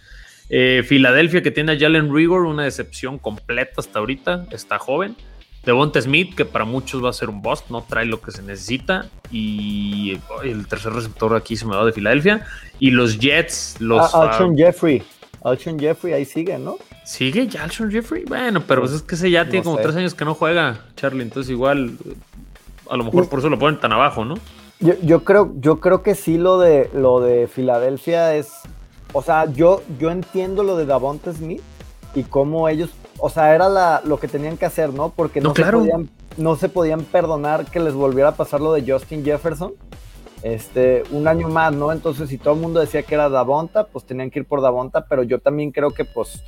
[0.49, 5.15] Eh, Filadelfia, que tiene a Jalen Rigor, una decepción completa hasta ahorita, está joven.
[5.63, 8.41] Devonta Smith, que para muchos va a ser un bust, no trae lo que se
[8.41, 9.09] necesita.
[9.31, 12.45] Y el tercer receptor aquí se me va de Filadelfia.
[12.79, 14.13] Y los Jets, los.
[14.13, 15.03] Ah, Alshon ah, Jeffrey.
[15.43, 16.77] Alshon Jeffrey ahí sigue, ¿no?
[17.11, 18.23] ¿Sigue ya Alshon Jeffrey?
[18.23, 19.83] Bueno, pero pues es que ese ya tiene No como sé.
[19.83, 21.23] tres años que no juega, Charlie.
[21.23, 21.97] Entonces, igual,
[22.89, 24.35] a lo mejor por eso lo ponen tan abajo, ¿no?
[24.79, 28.53] Yo, yo creo, yo creo que sí lo de lo de Filadelfia es.
[29.11, 31.61] O sea, yo, yo entiendo lo de Davonta Smith
[32.15, 32.91] y cómo ellos.
[33.17, 35.09] O sea, era la, lo que tenían que hacer, ¿no?
[35.09, 38.71] Porque no, No, se podían, no se podían perdonar que les volviera a pasar lo
[38.71, 39.73] de Justin Jefferson.
[40.43, 41.91] Este, un año más, ¿no?
[41.91, 45.05] Entonces, si todo el mundo decía que era Davonta, pues tenían que ir por Davonta,
[45.07, 46.41] pero yo también creo que, pues,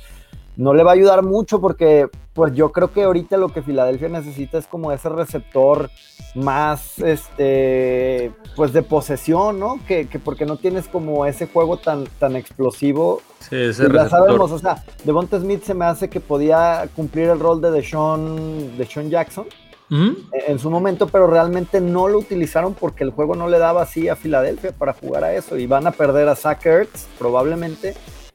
[0.56, 4.08] no le va a ayudar mucho porque pues yo creo que ahorita lo que Filadelfia
[4.08, 5.90] necesita es como ese receptor
[6.34, 9.78] más este pues de posesión, ¿no?
[9.86, 13.22] Que, que porque no tienes como ese juego tan, tan explosivo.
[13.40, 14.10] Sí, ese Y ya receptor.
[14.10, 18.76] sabemos, o sea, Devonta Smith se me hace que podía cumplir el rol de Deshaun,
[18.76, 19.46] Deshaun Jackson
[19.90, 24.08] en su momento, pero realmente no lo utilizaron porque el juego no le daba así
[24.08, 27.94] a Filadelfia para jugar a eso y van a perder a Zach Ertz probablemente.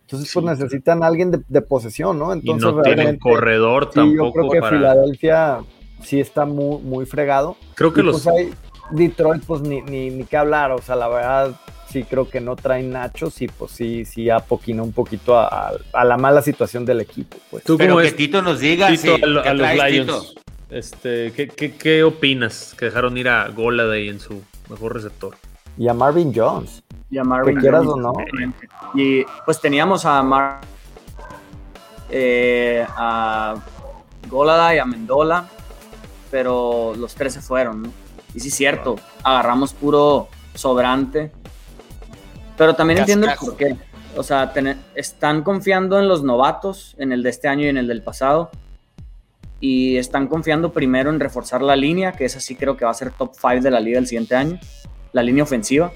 [0.10, 2.34] Entonces, pues necesitan a alguien de, de posesión, ¿no?
[2.34, 4.76] Y Entonces, no tienen corredor sí, yo creo tampoco que para.
[4.78, 5.60] Filadelfia
[6.02, 7.56] sí está muy, muy fregado.
[7.76, 8.24] Creo que Y, los.
[8.24, 8.50] pues, ahí,
[8.90, 11.52] Detroit, pues ni, ni, ni qué hablar, o sea, la verdad
[11.92, 15.72] sí creo que no traen nachos y pues sí, sí apoquina un poquito a, a-
[15.94, 17.64] a la mala situación del equipo, pues.
[17.64, 19.92] ¿Tú Pero que es, Tito nos diga Tito, sí, a, lo- ¿qué a los Lions?
[20.08, 20.42] Tito?
[20.72, 25.36] Este, ¿qué, qué, qué opinas que dejaron ir a Goladay en su mejor receptor?
[25.80, 28.06] Y a Marvin Jones, Y a Marvin que quieras Jones.
[28.06, 28.14] o no.
[28.94, 30.60] Y pues teníamos a Mar
[32.10, 33.56] eh, a
[34.30, 35.48] Golada y a Mendola,
[36.32, 37.90] pero los tres se fueron, ¿no?
[38.34, 41.32] Y sí, cierto, agarramos puro sobrante.
[42.58, 43.52] Pero también entiendo el Cascajo.
[43.52, 43.76] por qué.
[44.18, 47.78] O sea, tener- están confiando en los novatos, en el de este año y en
[47.78, 48.52] el del pasado.
[49.62, 52.96] Y están confiando primero en reforzar la línea, que esa sí creo que va a
[52.96, 54.60] ser top 5 de la liga el siguiente año.
[55.14, 55.92] La línea ofensiva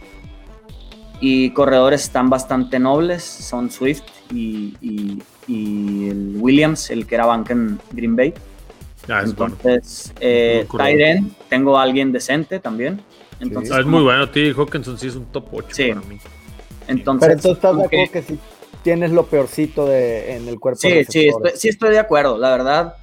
[1.21, 7.25] y corredores están bastante nobles, son Swift y, y- y el Williams, el que era
[7.25, 8.33] banca en Green Bay.
[9.09, 9.55] Ah, es bueno.
[9.61, 10.65] Entonces, eh,
[11.49, 13.01] tengo a alguien decente también.
[13.39, 14.29] Entonces, Ah, es muy bueno.
[14.29, 14.53] T.
[14.53, 15.89] Hawkinson sí es un top 8 Sí.
[15.89, 16.17] para mí.
[16.87, 18.39] Entonces, Pero entonces estás de acuerdo que sí
[18.83, 22.37] tienes lo peorcito de, en el cuerpo de Sí, sí, estoy, sí estoy de acuerdo,
[22.37, 22.95] la verdad.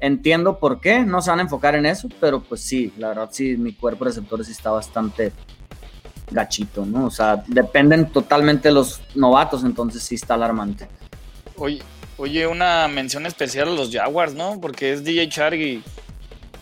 [0.00, 3.30] Entiendo por qué no se van a enfocar en eso, pero pues sí, la verdad
[3.32, 5.32] sí, mi cuerpo de receptores sí está bastante
[6.30, 7.06] gachito, ¿no?
[7.06, 10.88] O sea, dependen totalmente de los novatos, entonces sí está alarmante.
[11.56, 11.82] Oye,
[12.16, 14.60] oye, una mención especial a los Jaguars, ¿no?
[14.60, 15.82] Porque es DJ Chargui,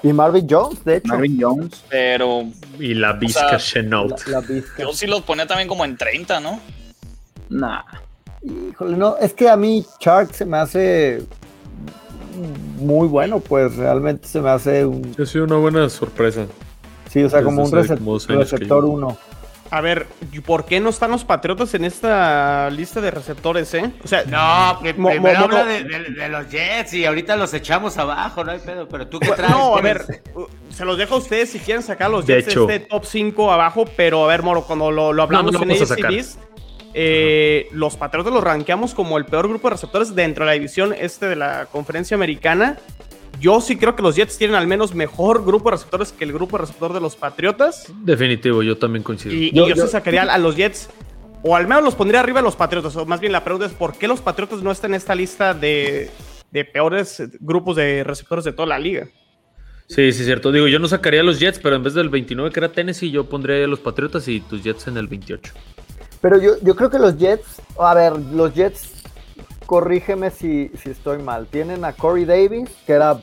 [0.03, 1.09] Y Marvin Jones, de hecho.
[1.09, 1.85] Marvin Jones.
[1.91, 2.45] pero
[2.79, 4.27] Y la Vizca sea, Chenault.
[4.29, 4.43] La,
[4.79, 6.61] yo sí los ponía también como en 30, ¿no?
[7.51, 7.83] Nah.
[8.71, 11.27] Híjole, no, es que a mí Shark se me hace
[12.77, 16.47] muy bueno, pues realmente se me hace un, Ha sido una buena sorpresa.
[17.11, 19.17] sí, o sea, como un como que receptor yo- uno.
[19.69, 23.91] A ver, ¿y ¿por qué no están los Patriotas en esta lista de receptores, eh?
[24.05, 27.05] O sea, No, pri- Mo- primero mo- habla mo- de, de- de los Jets y
[27.05, 28.87] ahorita los echamos abajo, no hay pedo.
[28.89, 29.51] Pero tú qué traes.
[29.51, 32.47] No, a ver, uh, se los dejo a ustedes si quieren sacar los De Jets
[32.47, 32.71] de hecho.
[32.71, 35.73] este top 5 abajo, pero a ver, Moro, cuando lo, lo hablamos No, no lo
[35.73, 36.39] en vamos a AFCDs,
[36.99, 40.95] eh, los Patriotas los rankeamos como el peor grupo de receptores dentro de la división
[40.99, 42.79] este de la conferencia americana.
[43.39, 46.33] Yo sí creo que los Jets tienen al menos mejor grupo de receptores que el
[46.33, 47.93] grupo de receptor de los Patriotas.
[48.03, 49.35] Definitivo, yo también coincido.
[49.35, 50.89] Y y Yo- sí sacaría a los Jets,
[51.43, 52.97] o al menos los pondría arriba de los Patriotas.
[52.97, 55.53] O más bien la pregunta es: ¿por qué los Patriotas no están en esta lista
[55.53, 56.09] de,
[56.51, 59.07] de peores grupos de receptores de toda la liga?
[59.89, 60.51] Sí, sí, cierto.
[60.51, 63.11] Digo, yo no sacaría a los Jets, pero en vez del 29 que era Tennessee,
[63.11, 65.53] yo pondría a los Patriotas y tus Jets en el 28.
[66.21, 67.47] Pero yo, yo creo que los Jets,
[67.79, 68.91] a ver, los Jets,
[69.67, 71.47] corrígeme si, si estoy mal.
[71.47, 73.19] Tienen a Corey Davis, que era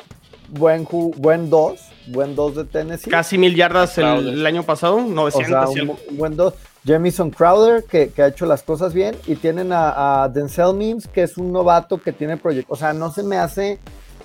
[0.50, 3.10] buen ju- buen 2, buen 2 de Tennessee.
[3.10, 5.74] Casi mil yardas el, año pasado, o 900.
[5.74, 6.54] sea, y un, buen 2.
[6.86, 9.16] Jamison Crowder, que, que ha hecho las cosas bien.
[9.26, 12.74] Y tienen a, a Denzel Mims, que es un novato que tiene proyecto.
[12.74, 13.80] O sea, no se me hace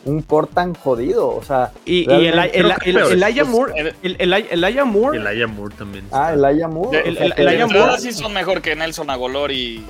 [0.08, 1.28] un core tan jodido.
[1.28, 3.12] O sea, y, y el, creo que el- Pues,
[3.44, 6.04] Moore, el- el, el, Elijah Moore, Moore también.
[6.12, 6.88] ah, el Moore.
[6.88, 7.16] O sea, el-
[7.62, 8.02] entrada Moore.
[8.02, 9.84] sí son mejor que Nelson Agolor y.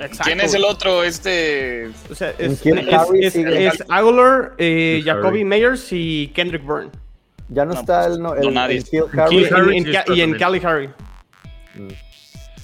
[0.00, 0.22] Exacto.
[0.26, 1.02] ¿Quién es el otro?
[1.02, 1.88] Este.
[2.10, 5.44] o sea, es, es, Harry es- sigue- es Aguilar, eh, Jacoby.
[5.44, 6.90] Meyers y Kendrick Byrne.
[7.48, 8.76] ya no, No, está pues, el, no, no el, nadie.
[8.76, 9.84] el Kill Kill Harry.
[10.14, 10.34] Y, en.
[10.38, 10.90] Cali Harry.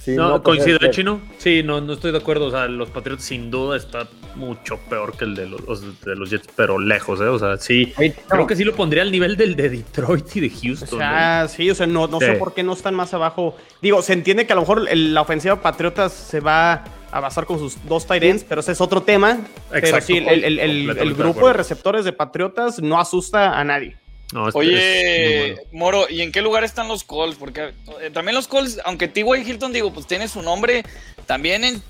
[0.05, 1.19] Sí, No, pues, coincido, este- ¿eh, Chino?
[1.39, 2.45] Sí, no, no estoy de acuerdo.
[2.45, 6.15] O sea, los Patriots sin duda está mucho peor que el de los, o de
[6.15, 7.23] los Jets, pero lejos, ¿eh?
[7.23, 7.91] O sea, sí.
[8.27, 10.99] Creo que sí lo pondría al nivel del de Detroit y de O Houston.
[11.01, 11.03] ¿eh?
[11.03, 12.37] sea, sí, o sea, no, no sé Sí.
[12.39, 13.57] por qué no están más abajo.
[13.81, 17.45] Digo, se entiende que a lo mejor el- la ofensiva Patriotas se va a basar
[17.47, 19.39] con sus dos tight ends, pero ese es otro tema.
[19.71, 22.99] Pero sí, el, el- el- el- el Completamente de grupo de, receptores de Patriotas no
[22.99, 23.97] asusta a nadie.
[24.35, 27.37] No, es- Oye, es Moro, ¿y en qué lugar están los Colts?
[27.37, 29.23] Porque eh, también los Colts, aunque T.Y.
[29.49, 30.83] Hilton, digo, pues tiene su nombre,
[31.25, 31.81] también en.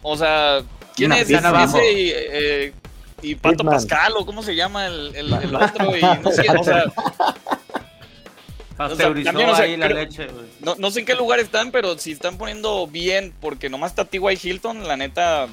[0.00, 0.62] O sea,
[0.96, 1.92] ¿quién Una es ese?
[1.92, 2.72] Y, eh,
[3.20, 3.64] y Pato.
[3.64, 6.84] Pascal, o cómo se llama el, el- el otro, y no sé, o sea,
[8.76, 10.46] Pasteurizó también, o sea, ahí la creo- leche, güey.
[10.60, 14.04] no, no sé en qué lugar están, pero si están poniendo bien, porque nomás está
[14.04, 14.38] T.Y.
[14.42, 15.46] Hilton, la neta,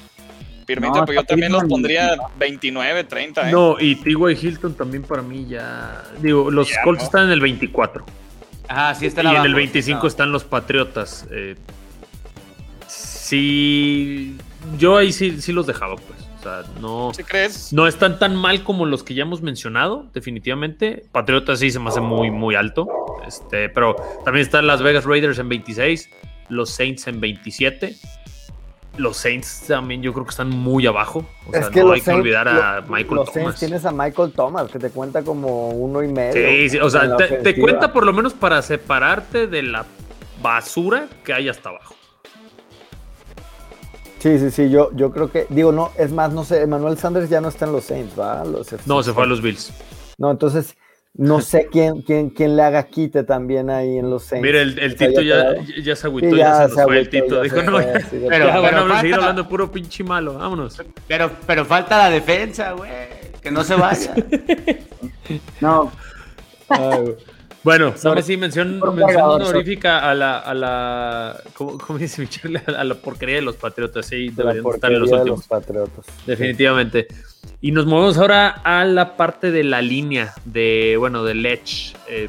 [0.62, 3.52] permite, No, pero yo está también los pondría 29, 30, ¿eh?
[3.52, 4.14] No, y T.Y.
[4.40, 6.02] Hilton también para mí ya.
[6.20, 7.06] Digo, los Ya, Colts ¿no?
[7.06, 8.04] están en el 24.
[8.68, 10.08] Ajá, sí y están en abajo, el 25 no.
[10.08, 11.26] están los Patriotas.
[11.30, 11.56] Eh,
[12.86, 14.36] sí.
[14.78, 16.20] Yo ahí sí, sí los dejaba, pues.
[16.38, 17.72] O sea, no, ¿Sí crees?
[17.72, 21.04] no están tan mal como los que ya hemos mencionado, definitivamente.
[21.12, 22.88] Patriotas sí se me hace muy, muy alto.
[23.26, 23.94] Este, pero
[24.24, 26.10] también están las Vegas Raiders en 26,
[26.48, 27.94] los Saints en 27.
[28.98, 31.24] Los Saints también yo creo que están muy abajo.
[31.48, 34.32] O sea, no los hay que olvidar a lo- Michael los Saints tienes a Michael
[34.32, 36.34] Thomas, que te cuenta como uno y medio.
[36.34, 39.86] Sí, sí, o sea, te, cuenta por lo menos para separarte de la
[40.42, 41.94] basura que hay hasta abajo.
[44.18, 47.28] Sí, sí, sí, yo, yo creo que, digo, no, es más, no sé, Emmanuel Sanders
[47.28, 48.44] ya no está en los Saints, ¿va?
[48.44, 49.72] Los, No, se fue a los Bills.
[50.18, 50.76] No, entonces,
[51.14, 54.46] no sé quién, quién, quién le haga quite también ahí en los Saints.
[54.46, 57.06] Mira, el, el Tito ya, ya se agüitó, Sí, ya, ya se nos fue el
[57.08, 57.42] agüitó, Tito.
[57.42, 60.34] Dijo, no, Pero- ya, bueno, pero vamos a seguir hablando puro pinche malo.
[60.34, 60.82] Vámonos.
[61.06, 62.90] Pero, pero falta la defensa, güey.
[63.40, 64.14] Que no se vaya.
[65.60, 65.90] No,
[67.64, 72.60] Bueno, ahora sí, mención, mención honorífica a la, a la ¿cómo, cómo dice Michelle?
[72.76, 75.38] A la porquería de los Patriotas, sí, La deberían estar los de últimos.
[75.40, 76.06] los Patriotas.
[76.26, 77.06] Definitivamente.
[77.60, 81.94] Y nos movemos ahora a la parte de la línea de, bueno, del Edge.
[82.08, 82.28] Eh,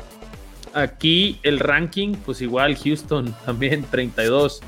[0.74, 4.62] aquí el ranking, pues igual Houston también 32.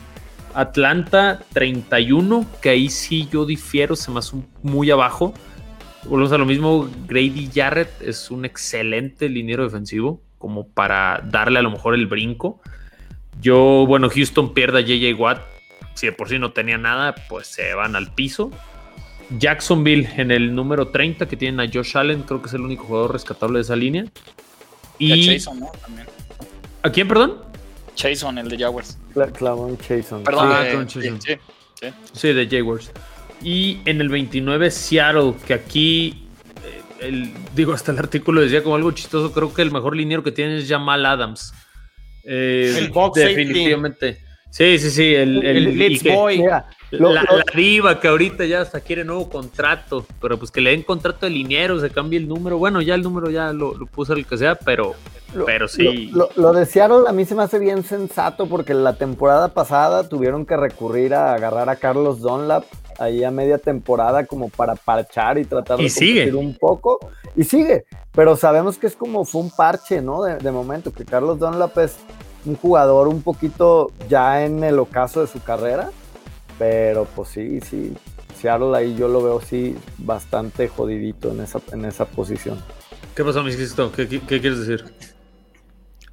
[0.56, 5.34] Atlanta 31, que ahí sí yo difiero, se me hace un- muy abajo.
[6.06, 11.62] Volvemos a lo mismo, Grady Jarrett es un excelente liniero defensivo, como para darle a
[11.62, 12.62] lo mejor el brinco.
[13.42, 15.42] Yo, bueno, Houston pierde a JJ Watt.
[15.94, 18.52] Si de por sí no tenía nada, pues se van al piso.
[19.40, 22.84] Jacksonville en el número 30, que tienen a Josh Allen, creo que es el único
[22.86, 24.06] jugador rescatable de esa línea.
[25.00, 25.72] Y a Y Chason, ¿no?
[25.82, 26.08] También.
[26.84, 27.42] ¿A quién, perdón?
[27.96, 28.98] Chason, el de Jaguars.
[29.14, 30.24] Cla- Clavon Chason.
[30.24, 31.22] Perdón, Ah, eh, con sí, Chason.
[31.22, 31.34] sí,
[31.82, 31.88] sí.
[32.14, 32.92] Sí, de Jaguars.
[33.42, 36.25] Y en el 29, Seattle, que aquí, eh,
[37.08, 40.32] el, digo, hasta el artículo decía como algo chistoso, creo que el mejor liniero que
[40.32, 41.54] tienen es Jamal Adams.
[42.24, 43.36] Eh, El box safety.
[43.44, 44.18] definitivamente.
[44.52, 45.14] Sí, sí, sí.
[45.16, 46.40] El, el, El Blitz que- Boy.
[46.40, 46.66] Mira,
[47.00, 50.62] lo- la, lo- la diva que ahorita ya hasta quiere nuevo contrato, pero pues que
[50.62, 52.58] le den contrato de liniero, se cambie el número.
[52.58, 54.94] Bueno, ya el número ya lo, lo puso el que sea, pero,
[55.34, 56.12] Lo- pero sí.
[56.14, 60.46] Lo, de Seattle a mí se me hace bien sensato porque la temporada pasada tuvieron
[60.46, 62.64] que recurrir a agarrar a Carlos Dunlap
[62.98, 67.00] ahí a media temporada como para parchar y tratar de un poco.
[67.36, 70.24] Y sigue, pero sabemos que es como fue un parche, ¿no?
[70.24, 71.98] De, de momento, que Carlos Dunlap es
[72.46, 75.90] un jugador un poquito ya en el ocaso de su carrera,
[76.58, 77.94] pero pues sí, sí.
[78.40, 82.60] Seattle ahí yo lo veo sí bastante jodidito en esa, en esa posición.
[83.16, 83.92] ¿Qué pasó, mi Cristo?
[83.96, 84.84] ¿Qué, qué, qué quieres decir?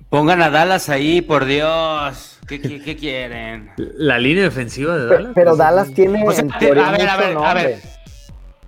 [0.09, 2.39] Pongan a Dallas ahí, por Dios.
[2.47, 3.71] ¿Qué, qué- qué quieren?
[3.77, 5.33] La línea defensiva de Dallas.
[5.35, 7.81] Pero Dallas tiene O sea, en te- teoría a ver, a ver, a ver.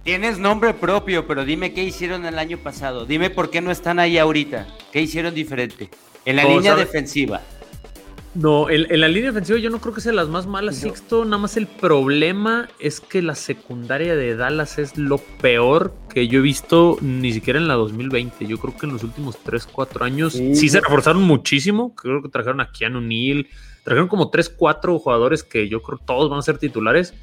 [0.02, 3.06] Tienes nombre propio, pero dime qué hicieron el año pasado.
[3.06, 4.66] Dime por qué no están ahí ahorita.
[4.92, 5.88] ¿Qué hicieron diferente?
[6.26, 7.40] En la línea defensiva.
[8.34, 10.88] No, en, en la línea defensiva yo no creo que sea las más malas, Yo-
[10.88, 11.24] Sixto.
[11.24, 16.40] Nada más el problema es que la secundaria de Dallas es lo peor que yo
[16.40, 18.46] he visto ni siquiera en la 2020.
[18.46, 21.94] Yo creo que en los últimos 3, 4 años sí, Sí, se reforzaron muchísimo.
[21.94, 23.46] Creo que trajeron a Keanu Neal,
[23.84, 27.14] trajeron como 3, 4 jugadores que yo creo todos van a ser titulares.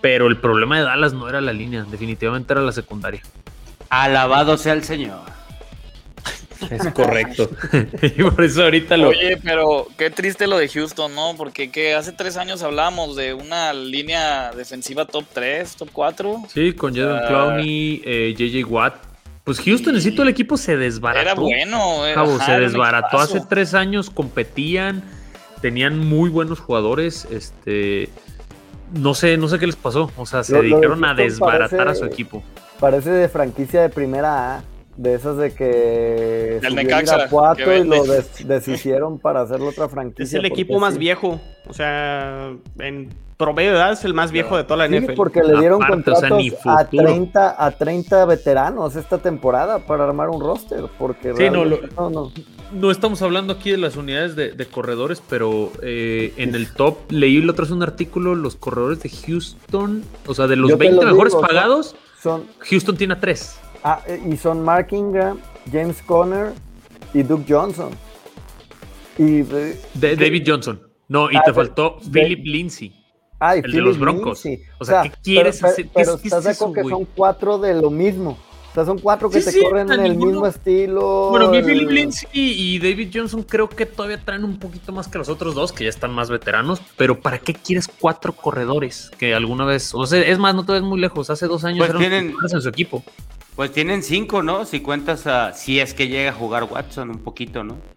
[0.00, 3.22] Pero el problema de Dallas no era la línea, definitivamente era la secundaria.
[3.88, 5.20] Alabado sea el Señor.
[6.70, 7.50] Es correcto.
[8.02, 9.08] y por eso ahorita lo.
[9.08, 11.34] Oye, pero qué triste lo de Houston, ¿no?
[11.36, 16.42] Porque que hace tres años hablábamos de una línea defensiva top 3, top 4.
[16.52, 18.94] Sí, con Jadon Clowney, eh, JJ Watt.
[19.44, 21.20] Pues Houston, sí, todo el equipo se desbarató.
[21.22, 22.06] Era bueno.
[22.06, 25.02] eh, Cabo, ajá, se era un desbarató hace tres años, competían,
[25.60, 27.26] tenían muy buenos jugadores.
[27.30, 28.08] Este,
[28.94, 30.12] no sé, no sé qué les pasó.
[30.16, 32.42] O sea, se Lo- lo de dedicaron a desbaratar a su equipo.
[32.78, 34.64] Parece de franquicia de primera A,
[34.96, 40.24] de esas de que Del Necaxa, que y lo des- deshicieron para hacerlo otra franquicia.
[40.24, 41.00] Es el equipo más sí.
[41.00, 41.40] viejo.
[41.68, 45.14] O sea, en promedio de edad es el más viejo de toda la Sí, NFL.
[45.14, 47.04] porque le dieron Aparte, o sea, contratos a, futuro.
[47.04, 50.84] 30, a 30 veteranos esta temporada para armar un roster.
[50.98, 52.32] Porque Sí, no, no, no.
[52.72, 56.96] No estamos hablando aquí de las unidades de, de corredores, pero eh, en el top
[57.10, 60.78] leí la otra vez un artículo, los corredores de Houston, o sea, de los Yo
[60.78, 63.58] te 20 lo mejores digo, son- pagados, Son, Houston tiene a tres.
[63.84, 65.38] Ah, eh, y son Mark Ingram,
[65.70, 66.52] James Conner
[67.14, 67.90] y Duke Johnson.
[69.18, 70.80] Y, eh, De, David Johnson.
[71.08, 72.94] No, y Ah, te de- faltó de- Philip Lindsay.
[73.38, 74.44] Ay, El de Philip los Broncos.
[74.44, 74.66] Lindsay.
[74.78, 75.84] O sea, ¿qué quieres pero, hacer?
[75.86, 78.38] ¿Qué Pero, qué estás es de acuerdo que son cuatro de lo mismo.
[78.70, 81.28] O sea, son cuatro que Sí, te sí, corren en el ninguno- mismo estilo.
[81.28, 85.08] Bueno, mi el- Philip Lindsay y David Johnson creo que todavía traen un poquito más
[85.08, 89.10] que los otros dos, que ya están más veteranos, pero ¿para qué quieres cuatro corredores
[89.18, 91.80] que alguna vez, o sea, es más, no te ves muy lejos, hace dos años
[91.80, 93.02] Pues eran tienen- en su equipo.
[93.54, 94.64] Pues tienen cinco, ¿no?
[94.64, 95.52] Si cuentas a.
[95.52, 97.91] Si es que llega a jugar Watson un poquito, ¿no?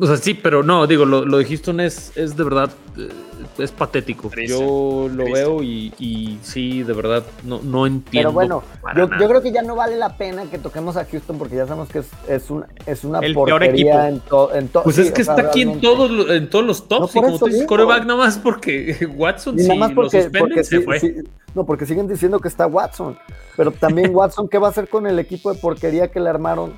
[0.00, 3.08] O sea, sí, pero no, digo, lo, lo de Houston es, es de verdad, eh,
[3.58, 4.28] es patético.
[4.28, 5.32] Triste, yo lo triste.
[5.40, 8.30] veo y, y sí, de verdad, no, no entiendo.
[8.30, 8.62] Pero bueno,
[8.96, 11.66] yo, yo creo que ya no vale la pena que toquemos a Houston porque ya
[11.66, 13.90] sabemos que es, es, un, es una El peor equipo.
[13.90, 14.54] porquería en todo.
[14.54, 16.64] En to- Pues sí, es que o sea, está aquí en todos, los- en todos
[16.66, 17.00] los tops.
[17.00, 19.90] No, y por como eso tú dices, coreback nada más porque Watson, si nada más
[19.90, 20.98] lo porque, suspenden, porque se sí- fue.
[21.00, 21.14] sí-
[21.54, 23.16] no, porque siguen diciendo que está Watson.
[23.56, 26.72] Pero también Watson, ¿qué va a hacer con el equipo de porquería que le armaron?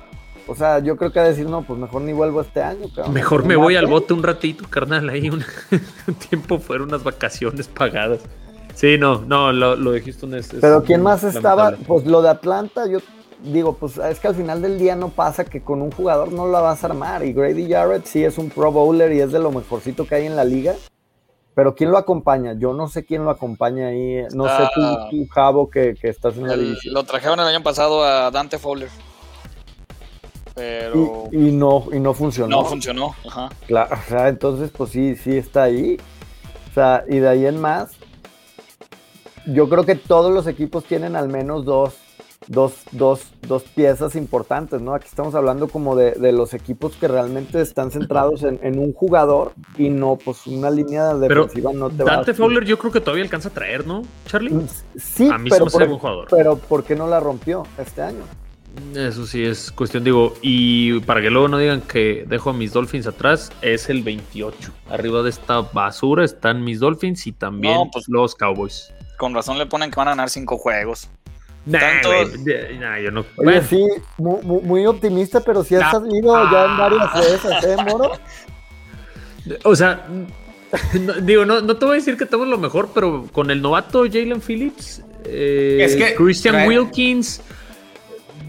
[0.47, 2.87] O sea, yo creo que a decir, no, pues mejor ni vuelvo este año.
[2.95, 3.13] cabrón.
[3.13, 5.09] Mejor me voy al bote un ratito, carnal.
[5.09, 5.43] Ahí un,
[6.07, 8.21] un tiempo fueron unas vacaciones pagadas.
[8.73, 10.53] Sí, no, no, lo, lo de Houston es.
[10.53, 11.65] es Pero ¿quién más estaba?
[11.65, 11.87] lamentable.
[11.87, 12.99] Pues lo de Atlanta, yo
[13.43, 16.47] digo, pues es que al final del día no pasa que con un jugador no
[16.47, 17.25] la vas a armar.
[17.25, 20.25] Y Grady Jarrett sí es un pro bowler y es de lo mejorcito que hay
[20.27, 20.75] en la liga.
[21.55, 22.53] Pero ¿quién lo acompaña?
[22.53, 24.25] Yo no sé quién lo acompaña ahí.
[24.35, 26.93] No sé tú, tú, Javo, que, que estás en la división.
[26.93, 28.89] lo trajeron el año pasado a Dante Fowler.
[30.57, 32.57] Pero Y, y no, y no funcionó.
[32.57, 33.15] no funcionó.
[33.25, 33.49] Ajá.
[33.67, 35.97] Claro, o sea, entonces, pues sí, sí está ahí.
[36.71, 37.91] O sea, y de ahí en más,
[39.45, 41.95] yo creo que todos los equipos tienen al menos dos,
[42.47, 44.93] dos, dos, dos piezas importantes, ¿no?
[44.93, 48.93] Aquí estamos hablando como de, de los equipos que realmente están centrados en, en un
[48.93, 52.33] jugador y no, pues una línea Pero defensiva no te va Dante a...
[52.33, 54.53] Fowler yo creo que todavía alcanza a traer, ¿no, Charlie?
[54.97, 56.27] Sí, A mí se pero, me por, buen jugador.
[56.29, 58.23] pero ¿por qué no la rompió este año?
[58.95, 62.73] Eso sí es cuestión, digo, y para que luego no digan que dejo a mis
[62.73, 64.71] Dolphins atrás, es el 28.
[64.89, 68.91] Arriba de esta basura están mis Dolphins y también No, pues- los Cowboys.
[69.17, 71.09] Con razón le ponen que van a ganar cinco juegos.
[71.65, 73.21] Nah, Tanto- güey, de- nah, yo no.
[73.21, 73.85] Oye, bueno, sí,
[74.17, 75.91] mu- mu- muy, optimista, pero sí has Ah.
[75.93, 78.11] salido ya en varias de esas, ¿eh, Moro?
[79.63, 80.07] O sea,
[81.01, 83.61] no- digo, no, no te voy a decir que tenemos lo mejor, pero con el
[83.61, 87.41] novato Jalen Phillips, eh, Es que- Christian trae- Wilkins,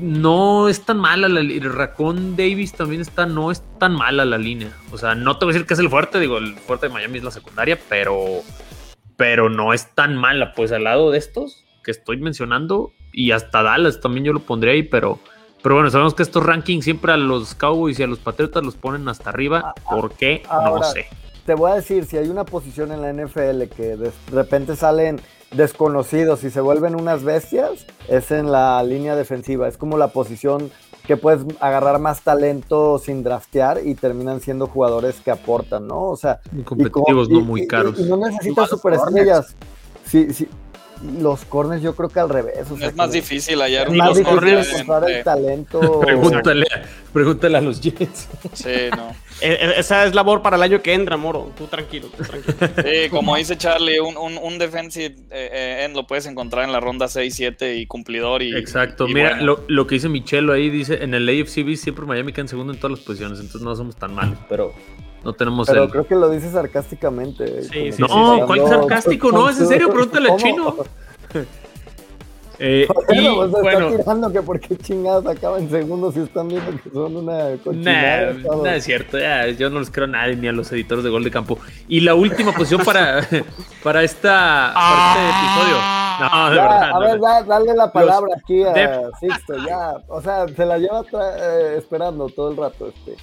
[0.01, 1.71] no es tan mala la línea.
[1.71, 4.73] Racón Davis también está, no es tan mala la línea.
[4.93, 6.93] O sea, no te voy a decir que es el fuerte, digo, el fuerte de
[6.93, 8.43] Miami es la secundaria, pero,
[9.17, 10.53] pero no es tan mala.
[10.53, 14.73] Pues al lado de estos que estoy mencionando, y hasta Dallas también yo lo pondré
[14.73, 15.19] ahí, pero.
[15.61, 18.77] Pero bueno, sabemos que estos rankings siempre a los Cowboys y a los Patriotas los
[18.77, 19.75] ponen hasta arriba.
[19.91, 20.45] ¿Por qué?
[20.49, 21.07] no sé.
[21.45, 25.21] te voy a decir, si hay una posición en la NFL que de repente salen
[25.53, 29.69] desconocidos y se vuelven unas bestias, es en la línea defensiva.
[29.69, 30.71] Es como la posición
[31.07, 36.03] que puedes agarrar más talento sin draftear y terminan siendo jugadores que aportan, ¿no?
[36.03, 37.99] O sea, y competitivos, no y- muy y- caros.
[37.99, 39.57] Y, no necesitas superestrellas.
[40.05, 40.49] Sí, sí.
[41.21, 42.71] Los corners yo creo que al revés.
[42.71, 46.01] o sea, es más difícil hallar más los difícil corners encontrar el de- talento.
[46.05, 46.67] Pregúntale,
[47.13, 48.29] pregúntale a los Jets.
[48.53, 49.15] Sí, no.
[49.41, 51.53] E- e- Esa es labor para el año que entra, Moro.
[51.57, 52.57] Tú tranquilo, tú tranquilo.
[52.85, 56.73] Sí, como dice Charlie, un, un, un defensive eh, eh, end lo puedes encontrar en
[56.73, 58.43] la ronda 6-7 y cumplidor.
[58.43, 59.07] Y, Exacto.
[59.09, 59.45] y Mira, bueno.
[59.47, 62.73] lo, lo que dice Michelo ahí, dice, en el AFCB siempre Miami queda en segundo
[62.73, 64.75] en todas las posiciones, entonces no somos tan malos, pero
[65.25, 65.91] no tenemos Pero el...
[65.91, 67.63] creo que lo dice sarcásticamente.
[67.65, 69.31] Sí, sí, No, ¿cuál sarcástico?
[69.33, 70.77] No, es en serio, pregúntale al chino.
[72.61, 76.73] Eh, y Bueno, bueno, está tirando que por qué chingados acaban segundos si están viendo
[76.83, 78.33] que son una cochinada.
[78.33, 81.05] Nah, nah, es cierto, ya, yo no les creo a nadie ni a los editores
[81.05, 81.57] de gol de campo.
[81.87, 83.21] Y la última posición para,
[83.85, 85.77] para, esta, para este episodio.
[86.19, 86.83] No, de Ya, verdad.
[86.83, 87.27] a no, ver, no.
[87.29, 89.93] da- dale la palabra aquí a Sixto, ya.
[90.09, 92.89] O sea, se la lleva eh, esperando todo el rato.
[92.89, 93.15] Este.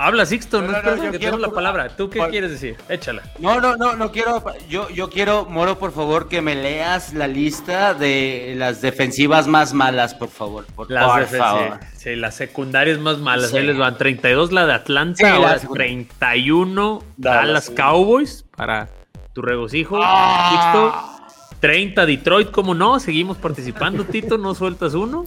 [0.00, 1.88] Habla, Sixto, no, No, no, yo que quiero la palabra.
[1.96, 2.76] ¿Tú qué Por- quieres decir?
[2.88, 3.22] Échala.
[3.40, 4.44] No, no, no, no quiero.
[4.68, 9.74] Yo, yo quiero, Moro, por favor, que me leas la lista de las defensivas más
[9.74, 10.66] malas, por favor.
[10.66, 11.80] Por, Las por favor.
[11.96, 13.50] Sí, las secundarias más malas.
[13.50, 13.56] Sí.
[13.58, 15.84] Ahí les van 32 la de Atlanta, Sí, la ahora segunda.
[15.84, 17.70] 31 Dallas.
[17.70, 18.88] Cowboys para
[19.32, 19.98] tu regocijo.
[20.00, 21.18] Ah.
[21.42, 21.58] Sixto.
[21.60, 25.26] 30 Detroit, como no, seguimos participando, Tito, no sueltas uno.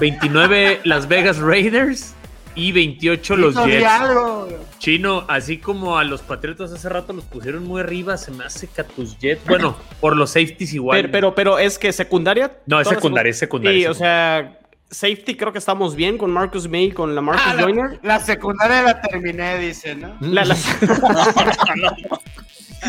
[0.00, 2.12] 29 Las Vegas Raiders
[2.54, 3.78] y 28 los Jets.
[3.78, 4.48] diablo.
[4.78, 8.66] Chino, así como a los Patriotas hace rato los pusieron muy arriba, se me hace
[8.68, 10.98] que a tus Jets, bueno, por los safeties igual.
[11.00, 12.58] Pero, pero, pero es que secundaria.
[12.66, 13.80] no, es secundaria, es secundaria.
[13.80, 14.58] Sí, o sea,
[14.90, 17.98] safety creo que estamos bien con Marcus May, con la Marcus Ah, la, Joyner.
[18.02, 20.16] la secundaria la terminé, dice, ¿no?
[20.20, 20.56] La- la-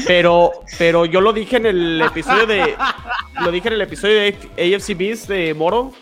[0.07, 2.75] pero, pero yo lo dije en el episodio de.
[3.41, 5.93] Lo dije en el episodio de AFC Beast de Moro.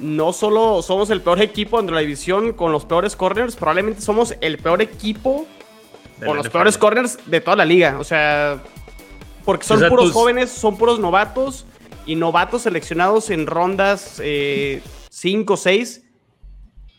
[0.00, 4.34] No solo somos el peor equipo entre la división con los peores corners, probablemente somos
[4.40, 5.46] el peor equipo
[6.18, 6.52] De con los NFL.
[6.52, 7.98] peores corners de toda la liga.
[8.00, 8.62] O sea,
[9.44, 11.66] porque son O sea, puros tus- jóvenes, son puros novatos
[12.06, 14.20] y novatos seleccionados en rondas
[15.10, 16.02] 5 o 6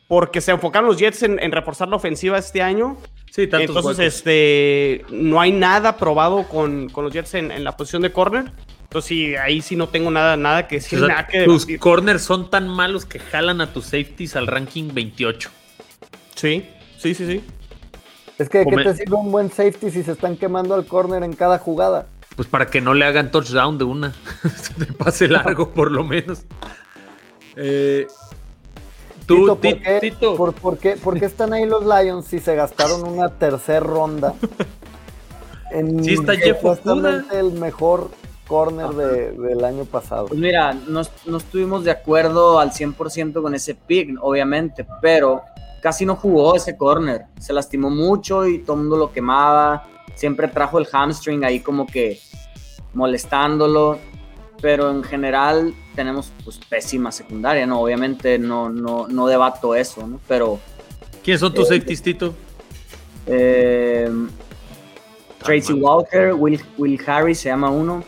[0.07, 2.97] porque se enfocaron los Jets en, en reforzar la ofensiva este año.
[3.31, 8.01] Sí, Entonces, este, no hay nada probado con, con los Jets en, en la posición
[8.01, 8.51] de corner.
[8.91, 11.61] Entonces, sí, ahí sí no tengo nada, nada que decir, O sea, nada que tus
[11.65, 11.79] debatir.
[11.79, 15.49] corners son tan malos que jalan a tus safeties al ranking 28.
[16.35, 16.65] Sí,
[16.97, 17.41] sí, sí, sí.
[18.37, 21.23] Es que ¿de qué te sirve un buen safety si se están quemando al corner
[21.23, 22.07] en cada jugada?
[22.35, 24.13] Pues para que no le hagan touchdown de una.
[24.75, 26.41] de pase largo, por lo menos.
[27.55, 28.07] Eh,
[29.25, 32.39] tú, Tito, ¿por, qué, Tito, por- por qué- por qué están ahí los Lions si
[32.39, 34.33] se gastaron una tercera ronda?
[35.73, 38.11] En Sí está Jeff supuestamente el mejor
[38.51, 40.25] corner de- del año pasado.
[40.27, 45.41] Pues mira, no, no estuvimos de acuerdo al 100% con ese pick, obviamente, pero
[45.81, 47.23] casi no jugó ese corner.
[47.39, 49.87] Se lastimó mucho y todo el mundo lo quemaba.
[50.15, 52.19] Siempre trajo el hamstring ahí como que
[52.93, 53.97] molestándolo.
[54.61, 57.81] Pero en general tenemos pues pésima secundaria, ¿no?
[57.81, 60.19] Obviamente no, no, no debato eso, ¿no?
[60.27, 60.59] Pero
[61.23, 62.35] ¿quiénes son tus safeties, Tito?
[63.25, 64.07] eh,
[65.43, 68.03] Tracy Walker, Will, Will Harris se llama uno.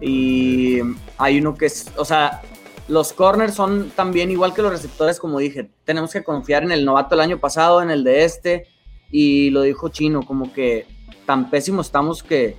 [0.00, 0.78] Y
[1.18, 2.40] hay uno que es, o sea,
[2.88, 6.84] los corners son también igual que los receptores, como dije, tenemos que confiar en el
[6.84, 8.66] novato del año pasado, en el de este,
[9.10, 10.86] y lo dijo Chino, como que
[11.26, 12.56] tan pésimo estamos que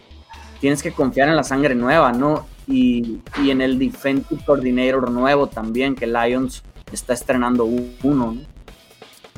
[0.59, 2.47] tienes que confiar en la sangre nueva, ¿no?
[2.67, 6.63] Y, y en el defensive coordinator nuevo también, que Lions
[6.93, 8.41] está estrenando uno, ¿no?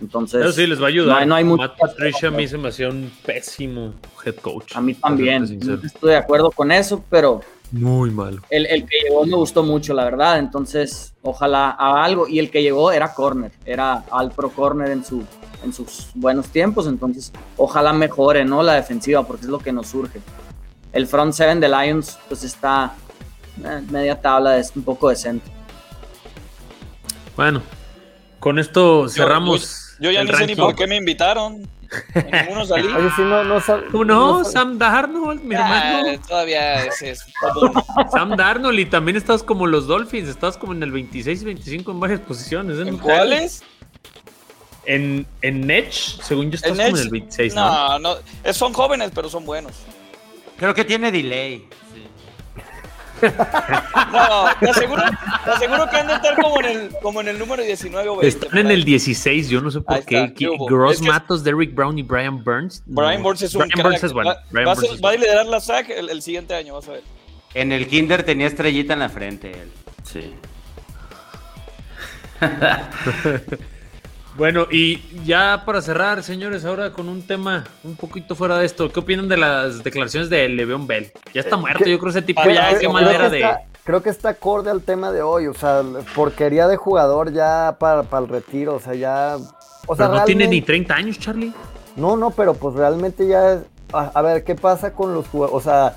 [0.01, 1.07] Entonces, Eso sí les va a ayudar.
[1.15, 3.93] no hay- no hay mucho Matt Patricia a mí se me hacía un pésimo
[4.25, 4.75] head coach.
[4.75, 7.39] a mí también, no estoy de acuerdo con eso, pero
[7.73, 8.43] Muy malo.
[8.51, 10.37] el, el que llegó me gustó mucho, la verdad.
[10.37, 12.27] Entonces, ojalá haga algo.
[12.27, 15.23] Y el que llegó era corner, era al pro corner en, su,
[15.63, 16.85] en sus buenos tiempos.
[16.85, 18.61] Entonces, ojalá mejore, ¿no?
[18.61, 20.21] La defensiva, porque es lo que nos surge.
[20.91, 22.93] El front seven de Lions, pues está
[23.65, 25.49] eh, media tabla, es un poco decente.
[27.35, 27.63] Bueno,
[28.39, 29.95] con esto cerramos.
[29.99, 31.67] Yo, yo ya ni sé ni por qué me invitaron.
[32.15, 32.87] En ninguno salí.
[32.87, 34.43] Oye, no, ¿Cómo no?
[34.43, 36.19] Sam Darnold, mi Ah, hermano.
[36.27, 37.71] todavía ese es común.
[38.11, 41.91] Sam Darnold y también estás como los Dolphins, estás como en el 26 y 25
[41.91, 42.77] en varias posiciones.
[42.79, 42.89] ¿eh?
[42.89, 43.63] ¿En cuáles?
[44.85, 47.65] En, en Edge, según yo, estás ¿En como en el 26, ¿no?
[47.65, 49.73] No, no, es- son jóvenes, pero son buenos.
[50.57, 51.65] Creo que tiene delay.
[53.23, 55.03] No, te aseguro,
[55.45, 58.17] te aseguro que han de estar como en el, como en el número 19 o
[58.17, 58.27] 20.
[58.45, 60.21] Están en el 16, yo no sé por Ahí qué.
[60.23, 60.65] está, ¿qué hubo?
[60.67, 62.83] Gross Es que- Matos, Derrick Brown y Brian Burns.
[62.85, 63.01] No.
[63.01, 63.85] Brian Burns es un Brian crack.
[63.85, 64.29] Burns es bueno.
[64.31, 65.23] Va, Brian va a Burns ser- es va a bueno.
[65.25, 67.03] liderar la SAC el, el siguiente año, vas a ver.
[67.53, 69.71] En el kinder tenía estrellita en la frente él.
[70.03, 70.33] Sí.
[74.35, 78.91] Bueno, y ya para cerrar, señores, ahora con un tema un poquito fuera de esto,
[78.91, 81.11] ¿qué opinan de las declaraciones de Le'Veon Bell?
[81.35, 83.29] Ya está muerto, ¿qué- yo creo que ese tipo ya creo- qué creo manera que
[83.29, 83.37] de...
[83.41, 85.83] está, creo que está acorde al tema de hoy, o sea,
[86.15, 89.37] porquería de jugador ya para, para el retiro, o sea, ya...
[89.85, 91.53] O sea, Pero no tiene ni realmente- 30 años, Charlie.
[91.95, 93.59] No, no, pero pues realmente ya es...
[93.91, 95.55] A, a ver, ¿qué pasa con los jugadores?
[95.55, 95.95] O sea,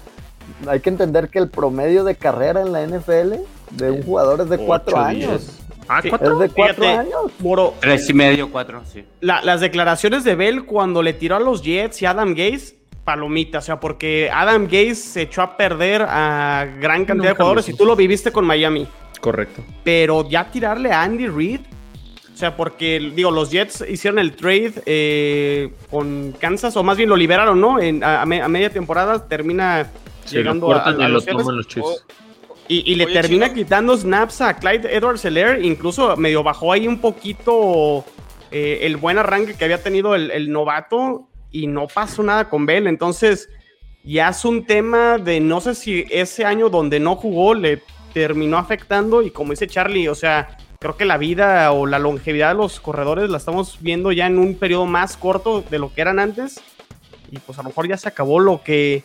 [0.69, 3.37] hay que entender que el promedio de carrera en la NFL
[3.71, 5.31] de un jugador es de cuatro Ocho, años.
[5.31, 5.59] diez.
[5.89, 6.09] Ah, Sí.
[6.09, 6.33] ¿cuatro?
[6.35, 6.99] Es de cuatro Fíjate.
[6.99, 7.33] años.
[7.39, 9.05] Moro, Tres y medio, cuatro, sí.
[9.21, 13.59] la- las declaraciones de Bell cuando le tiró a los Jets y Adam Gaze, palomita,
[13.59, 17.69] o sea, porque Adam Gaze se echó a perder a gran cantidad Nunca de jugadores
[17.69, 18.87] y tú lo viviste con Miami.
[19.21, 19.63] Correcto.
[19.85, 21.61] Pero ya tirarle a Andy Reid,
[22.35, 27.09] o sea, porque, digo, los Jets hicieron el trade eh, con Kansas, o más bien
[27.09, 27.81] lo liberaron, ¿no?
[27.81, 29.87] En- a, a me- a media temporada termina
[30.25, 32.05] Sí, lo llegando a, a los toman los Chiefs.
[32.69, 33.55] Y, y le Oye, termina Chino.
[33.55, 35.65] quitando snaps a Clyde Edwards Helaire.
[35.65, 38.05] Incluso medio bajó ahí un poquito
[38.51, 41.29] eh, el buen arranque que había tenido el, el novato.
[41.51, 42.87] Y no pasó nada con Bell.
[42.87, 43.49] Entonces,
[44.03, 48.59] ya es un tema de no sé si ese año donde no jugó le terminó
[48.59, 49.23] afectando.
[49.23, 52.81] Y como dice Charlie, o sea, creo que la vida o la longevidad de los
[52.81, 56.61] corredores la estamos viendo ya en un periodo más corto de lo que eran antes.
[57.31, 59.03] Y pues a lo mejor ya se acabó lo que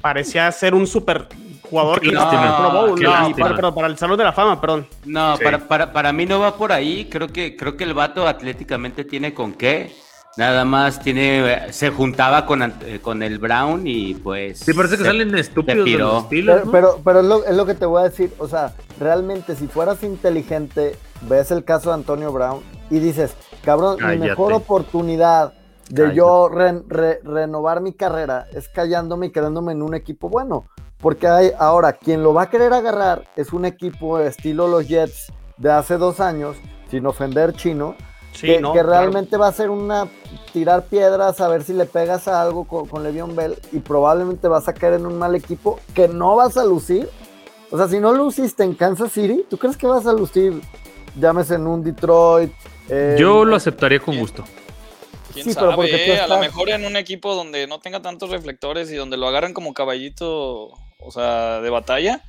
[0.00, 1.28] parecía ser un super
[1.70, 4.86] jugador que al Pro Bowl, no, para, pero para el Salón de la Fama, perdón.
[5.04, 5.44] No, Sí.
[5.44, 7.06] para, para, para mí no va por ahí.
[7.10, 9.94] Creo que, creo que el vato atléticamente tiene con qué.
[10.36, 14.60] Nada más tiene, se juntaba con, eh, con el Brown y pues.
[14.60, 16.70] Sí, parece que se- salen estúpidos de los Pero, ¿no?
[16.70, 18.32] pero, pero es, lo, es lo que te voy a decir.
[18.38, 22.60] O sea, realmente, si fueras inteligente, ves el caso de Antonio Brown
[22.90, 24.18] y dices, cabrón, Cállate.
[24.18, 25.52] mi mejor oportunidad
[25.90, 30.64] de yo re- re- renovar mi carrera es callándome y quedándome en un equipo bueno.
[30.98, 35.32] Porque hay, ahora, quien lo va a querer agarrar es un equipo estilo los Jets
[35.56, 36.56] de hace dos años,
[36.90, 37.94] sin ofender chino,
[38.32, 38.90] Sí, que, no, que claro.
[38.92, 40.06] realmente va a ser una
[40.52, 44.46] tirar piedras a ver si le pegas a algo con, con Le'Veon Bell y probablemente
[44.46, 47.08] vas a caer en un mal equipo que no vas a lucir.
[47.72, 50.60] O sea, si no luciste en Kansas City, ¿tú crees que vas a lucir,
[51.18, 52.52] llámese en un Detroit?
[52.88, 54.44] eh, Yo lo aceptaría con gusto.
[55.32, 55.76] ¿Quién Sí, pero sabe?
[55.76, 56.20] porque tú eh?
[56.20, 59.28] A lo estás- mejor en un equipo donde no tenga tantos reflectores y donde lo
[59.28, 62.22] agarran como caballito, o sea, de batalla.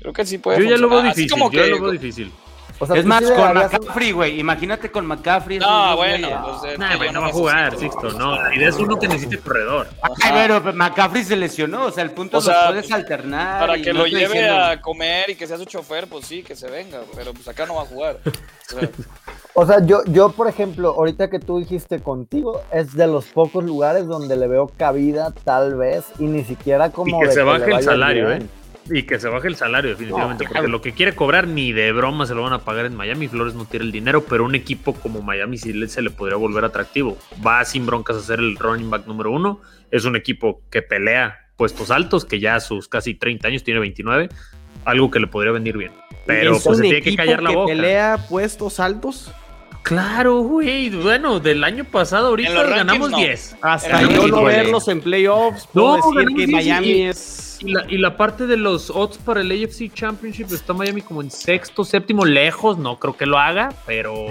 [0.00, 1.10] Creo que sí puede Yo ya lo veo funcionar.
[1.12, 2.32] Así difícil, como yo que- lo veo difícil.
[2.80, 4.38] O sea, es más, con McCaffrey, güey.
[4.38, 5.58] Imagínate con McCaffrey.
[5.58, 8.12] No, bueno, pues, eh, Nah, yo güey, no va a jugar, Sixto.
[8.12, 9.88] No, la idea es uno que necesite corredor.
[10.22, 11.86] Ay, pero McCaffrey se lesionó.
[11.86, 13.58] O sea, el punto O es sea, los puedes alternar.
[13.66, 16.44] Para que no lo lleve diciendo- a comer y que sea su chofer, pues sí,
[16.44, 18.20] que se venga, pero pues acá no va a jugar.
[18.24, 18.88] O sea,
[19.54, 23.64] O sea, yo, yo, por ejemplo, ahorita que tú dijiste contigo, es de los pocos
[23.64, 27.16] lugares donde le veo cabida, tal vez, y ni siquiera como.
[27.16, 28.42] Y que de se baje el salario, bien.
[28.42, 28.46] ¿eh?
[28.90, 30.44] Y que se baje el salario, definitivamente.
[30.44, 30.68] No, porque claro.
[30.68, 33.28] lo que quiere cobrar ni de broma se lo van a pagar en Miami.
[33.28, 36.64] Flores no tiene el dinero, pero un equipo como Miami sí se le podría volver
[36.64, 37.18] atractivo.
[37.46, 39.60] Va sin broncas a ser el running back número uno.
[39.90, 43.80] Es un equipo que pelea puestos altos, que ya a sus casi 30 años tiene
[43.80, 44.28] 29.
[44.88, 45.92] Algo que le podría venir bien.
[46.26, 47.72] Pero ¿Es pues se tiene que callar la boca.
[47.72, 49.30] pelea puestos altos?
[49.82, 50.90] Claro, güey.
[50.90, 53.16] Bueno, del año pasado ahorita rankings, ganamos no.
[53.18, 53.56] 10.
[53.62, 57.44] Hasta yo no verlos en playoffs, puedo No, decir ganamos que Miami y- es...
[57.60, 61.22] Y la, y la parte de los odds para el AFC Championship está Miami como
[61.22, 62.78] en sexto, séptimo, lejos.
[62.78, 64.26] No creo que lo haga, pero.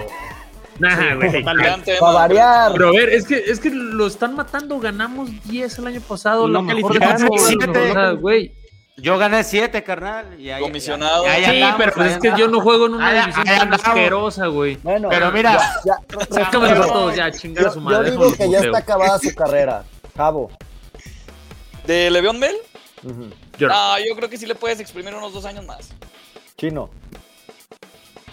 [0.78, 1.42] Nah, güey.
[1.44, 2.72] Para variar.
[2.72, 4.78] Pero a ver, es que, es que lo están matando.
[4.80, 6.48] Ganamos 10 el año pasado.
[6.48, 7.90] Y la no mejor calificamos, defensa, siete.
[7.90, 8.52] o sea, güey.
[9.00, 10.26] Yo gané siete, carnal.
[10.40, 11.24] y ahí- Comisionado.
[11.24, 13.48] ahí Sí, andamos, pero pues ahí es que yo no juego en una Ahí- división
[13.48, 14.76] ahí tan asquerosa, güey.
[14.82, 15.52] Bueno, Pero mira,
[15.84, 15.96] ya,
[16.30, 18.10] ya, todos ya, chingar a su yo, madre.
[18.10, 19.84] yo digo que ya está acabada su carrera.
[20.16, 20.50] Cabo.
[21.86, 22.56] ¿De Le'Veon Bell?
[23.04, 23.30] Ujú.
[23.56, 23.74] Yo no.
[23.76, 25.90] Ah, yo creo que sí le puedes exprimir unos dos años más.
[26.56, 26.90] Chino.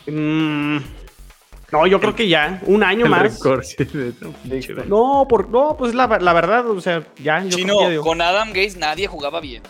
[0.07, 0.77] Mm,
[1.71, 3.39] no, yo creo que ya, un año El más.
[4.87, 8.01] no, por, no, pues la, la verdad, o sea, ya, yo Chino, creo que ya,
[8.01, 9.63] con Adam Gates nadie jugaba bien.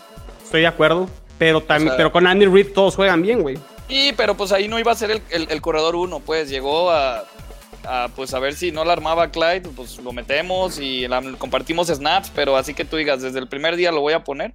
[0.45, 1.09] Estoy de acuerdo.
[1.37, 3.57] Pero también, O sea- pero con Andy Reid todos juegan bien, güey.
[3.89, 6.89] Y, pero pues ahí no iba a ser el, el- el corredor uno, pues llegó
[6.91, 7.25] a,
[7.83, 11.87] a, pues a ver si no la armaba Clyde, pues lo metemos y la- compartimos
[11.89, 14.53] snaps, pero así que tú digas, desde el primer día lo voy a poner,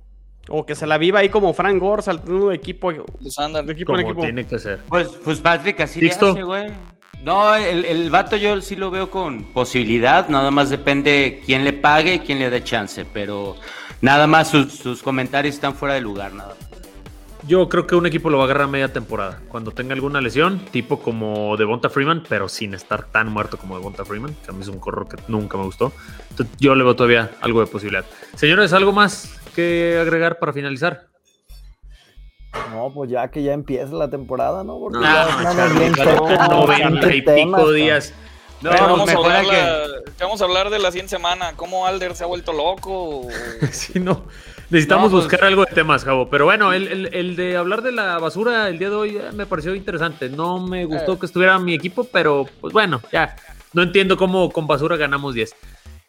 [0.48, 2.90] O que se la viva ahí como Frank Gore saltando de equipo,
[3.22, 3.66] pues andan.
[3.66, 4.24] de equipo en Como equipo.
[4.24, 4.80] tiene que ser.
[4.88, 6.72] Pues, pues Patrick, así le hace, güey.
[7.22, 11.74] No, el, el vato yo sí lo veo con posibilidad, nada más depende quién le
[11.74, 13.56] pague y quién le dé chance, pero
[14.00, 16.70] nada más sus, sus comentarios están fuera de lugar, nada más.
[17.46, 19.40] Yo creo que un equipo lo va a agarrar a media temporada.
[19.48, 24.04] Cuando tenga alguna lesión, tipo como Devonta Freeman, pero sin estar tan muerto como Devonta
[24.04, 25.92] Freeman, que a mí es un corredor que nunca me gustó.
[26.30, 28.04] Entonces, yo le veo todavía algo de posibilidad.
[28.36, 31.08] Señores, ¿algo más que agregar para finalizar?
[32.72, 34.78] No, pues ya que ya empieza la temporada, ¿no?
[34.78, 38.12] Porque No, ya 90 y pico días.
[38.12, 38.29] No,
[38.62, 41.10] Pero pues vamos, a hablar hay que- la- ¿qué vamos a hablar de la siguiente
[41.10, 43.26] semana, cómo Alder se ha vuelto loco.
[43.72, 44.24] Sí, no.
[44.68, 46.28] Necesitamos No, pues- buscar algo de temas, Javo.
[46.30, 49.30] Pero bueno, el, el- el de hablar de la basura el día de hoy eh,
[49.32, 50.28] me pareció interesante.
[50.28, 51.18] No me gustó Eh.
[51.18, 53.34] que estuviera mi equipo, pero pues bueno, ya.
[53.72, 55.54] No entiendo cómo con basura ganamos 10.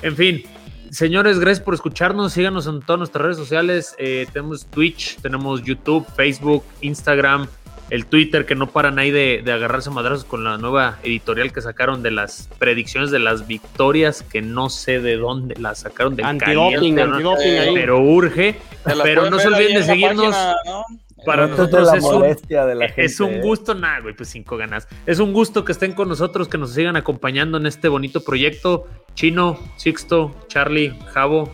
[0.02, 0.44] En fin,
[0.92, 2.34] señores, gracias por escucharnos.
[2.34, 3.96] Síganos en todas nuestras redes sociales.
[3.98, 7.48] Eh, tenemos Twitch, tenemos YouTube, Facebook, Instagram,
[7.92, 11.52] el Twitter, que no paran ahí de, de agarrarse a madrazos con la nueva editorial
[11.52, 16.16] que sacaron de las predicciones de las victorias, que no sé de dónde las sacaron
[16.16, 17.36] del Antidoping, ¿no?
[17.74, 18.56] pero urge.
[19.04, 20.34] Pero no se olviden de seguirnos.
[20.34, 20.86] página, ¿no?
[21.26, 23.06] Para de nosotros la es un, molestia de la gente.
[23.06, 23.42] es un ¿eh?
[23.42, 24.88] gusto, nada, güey, pues cinco ganas.
[25.06, 28.88] Es un gusto que estén con nosotros, que nos sigan acompañando en este bonito proyecto.
[29.14, 31.52] Chino, Sixto, Charlie, Javo,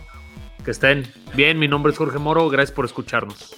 [0.63, 1.59] que estén bien.
[1.59, 3.57] Mi nombre es Jorge Moro, gracias por escucharnos.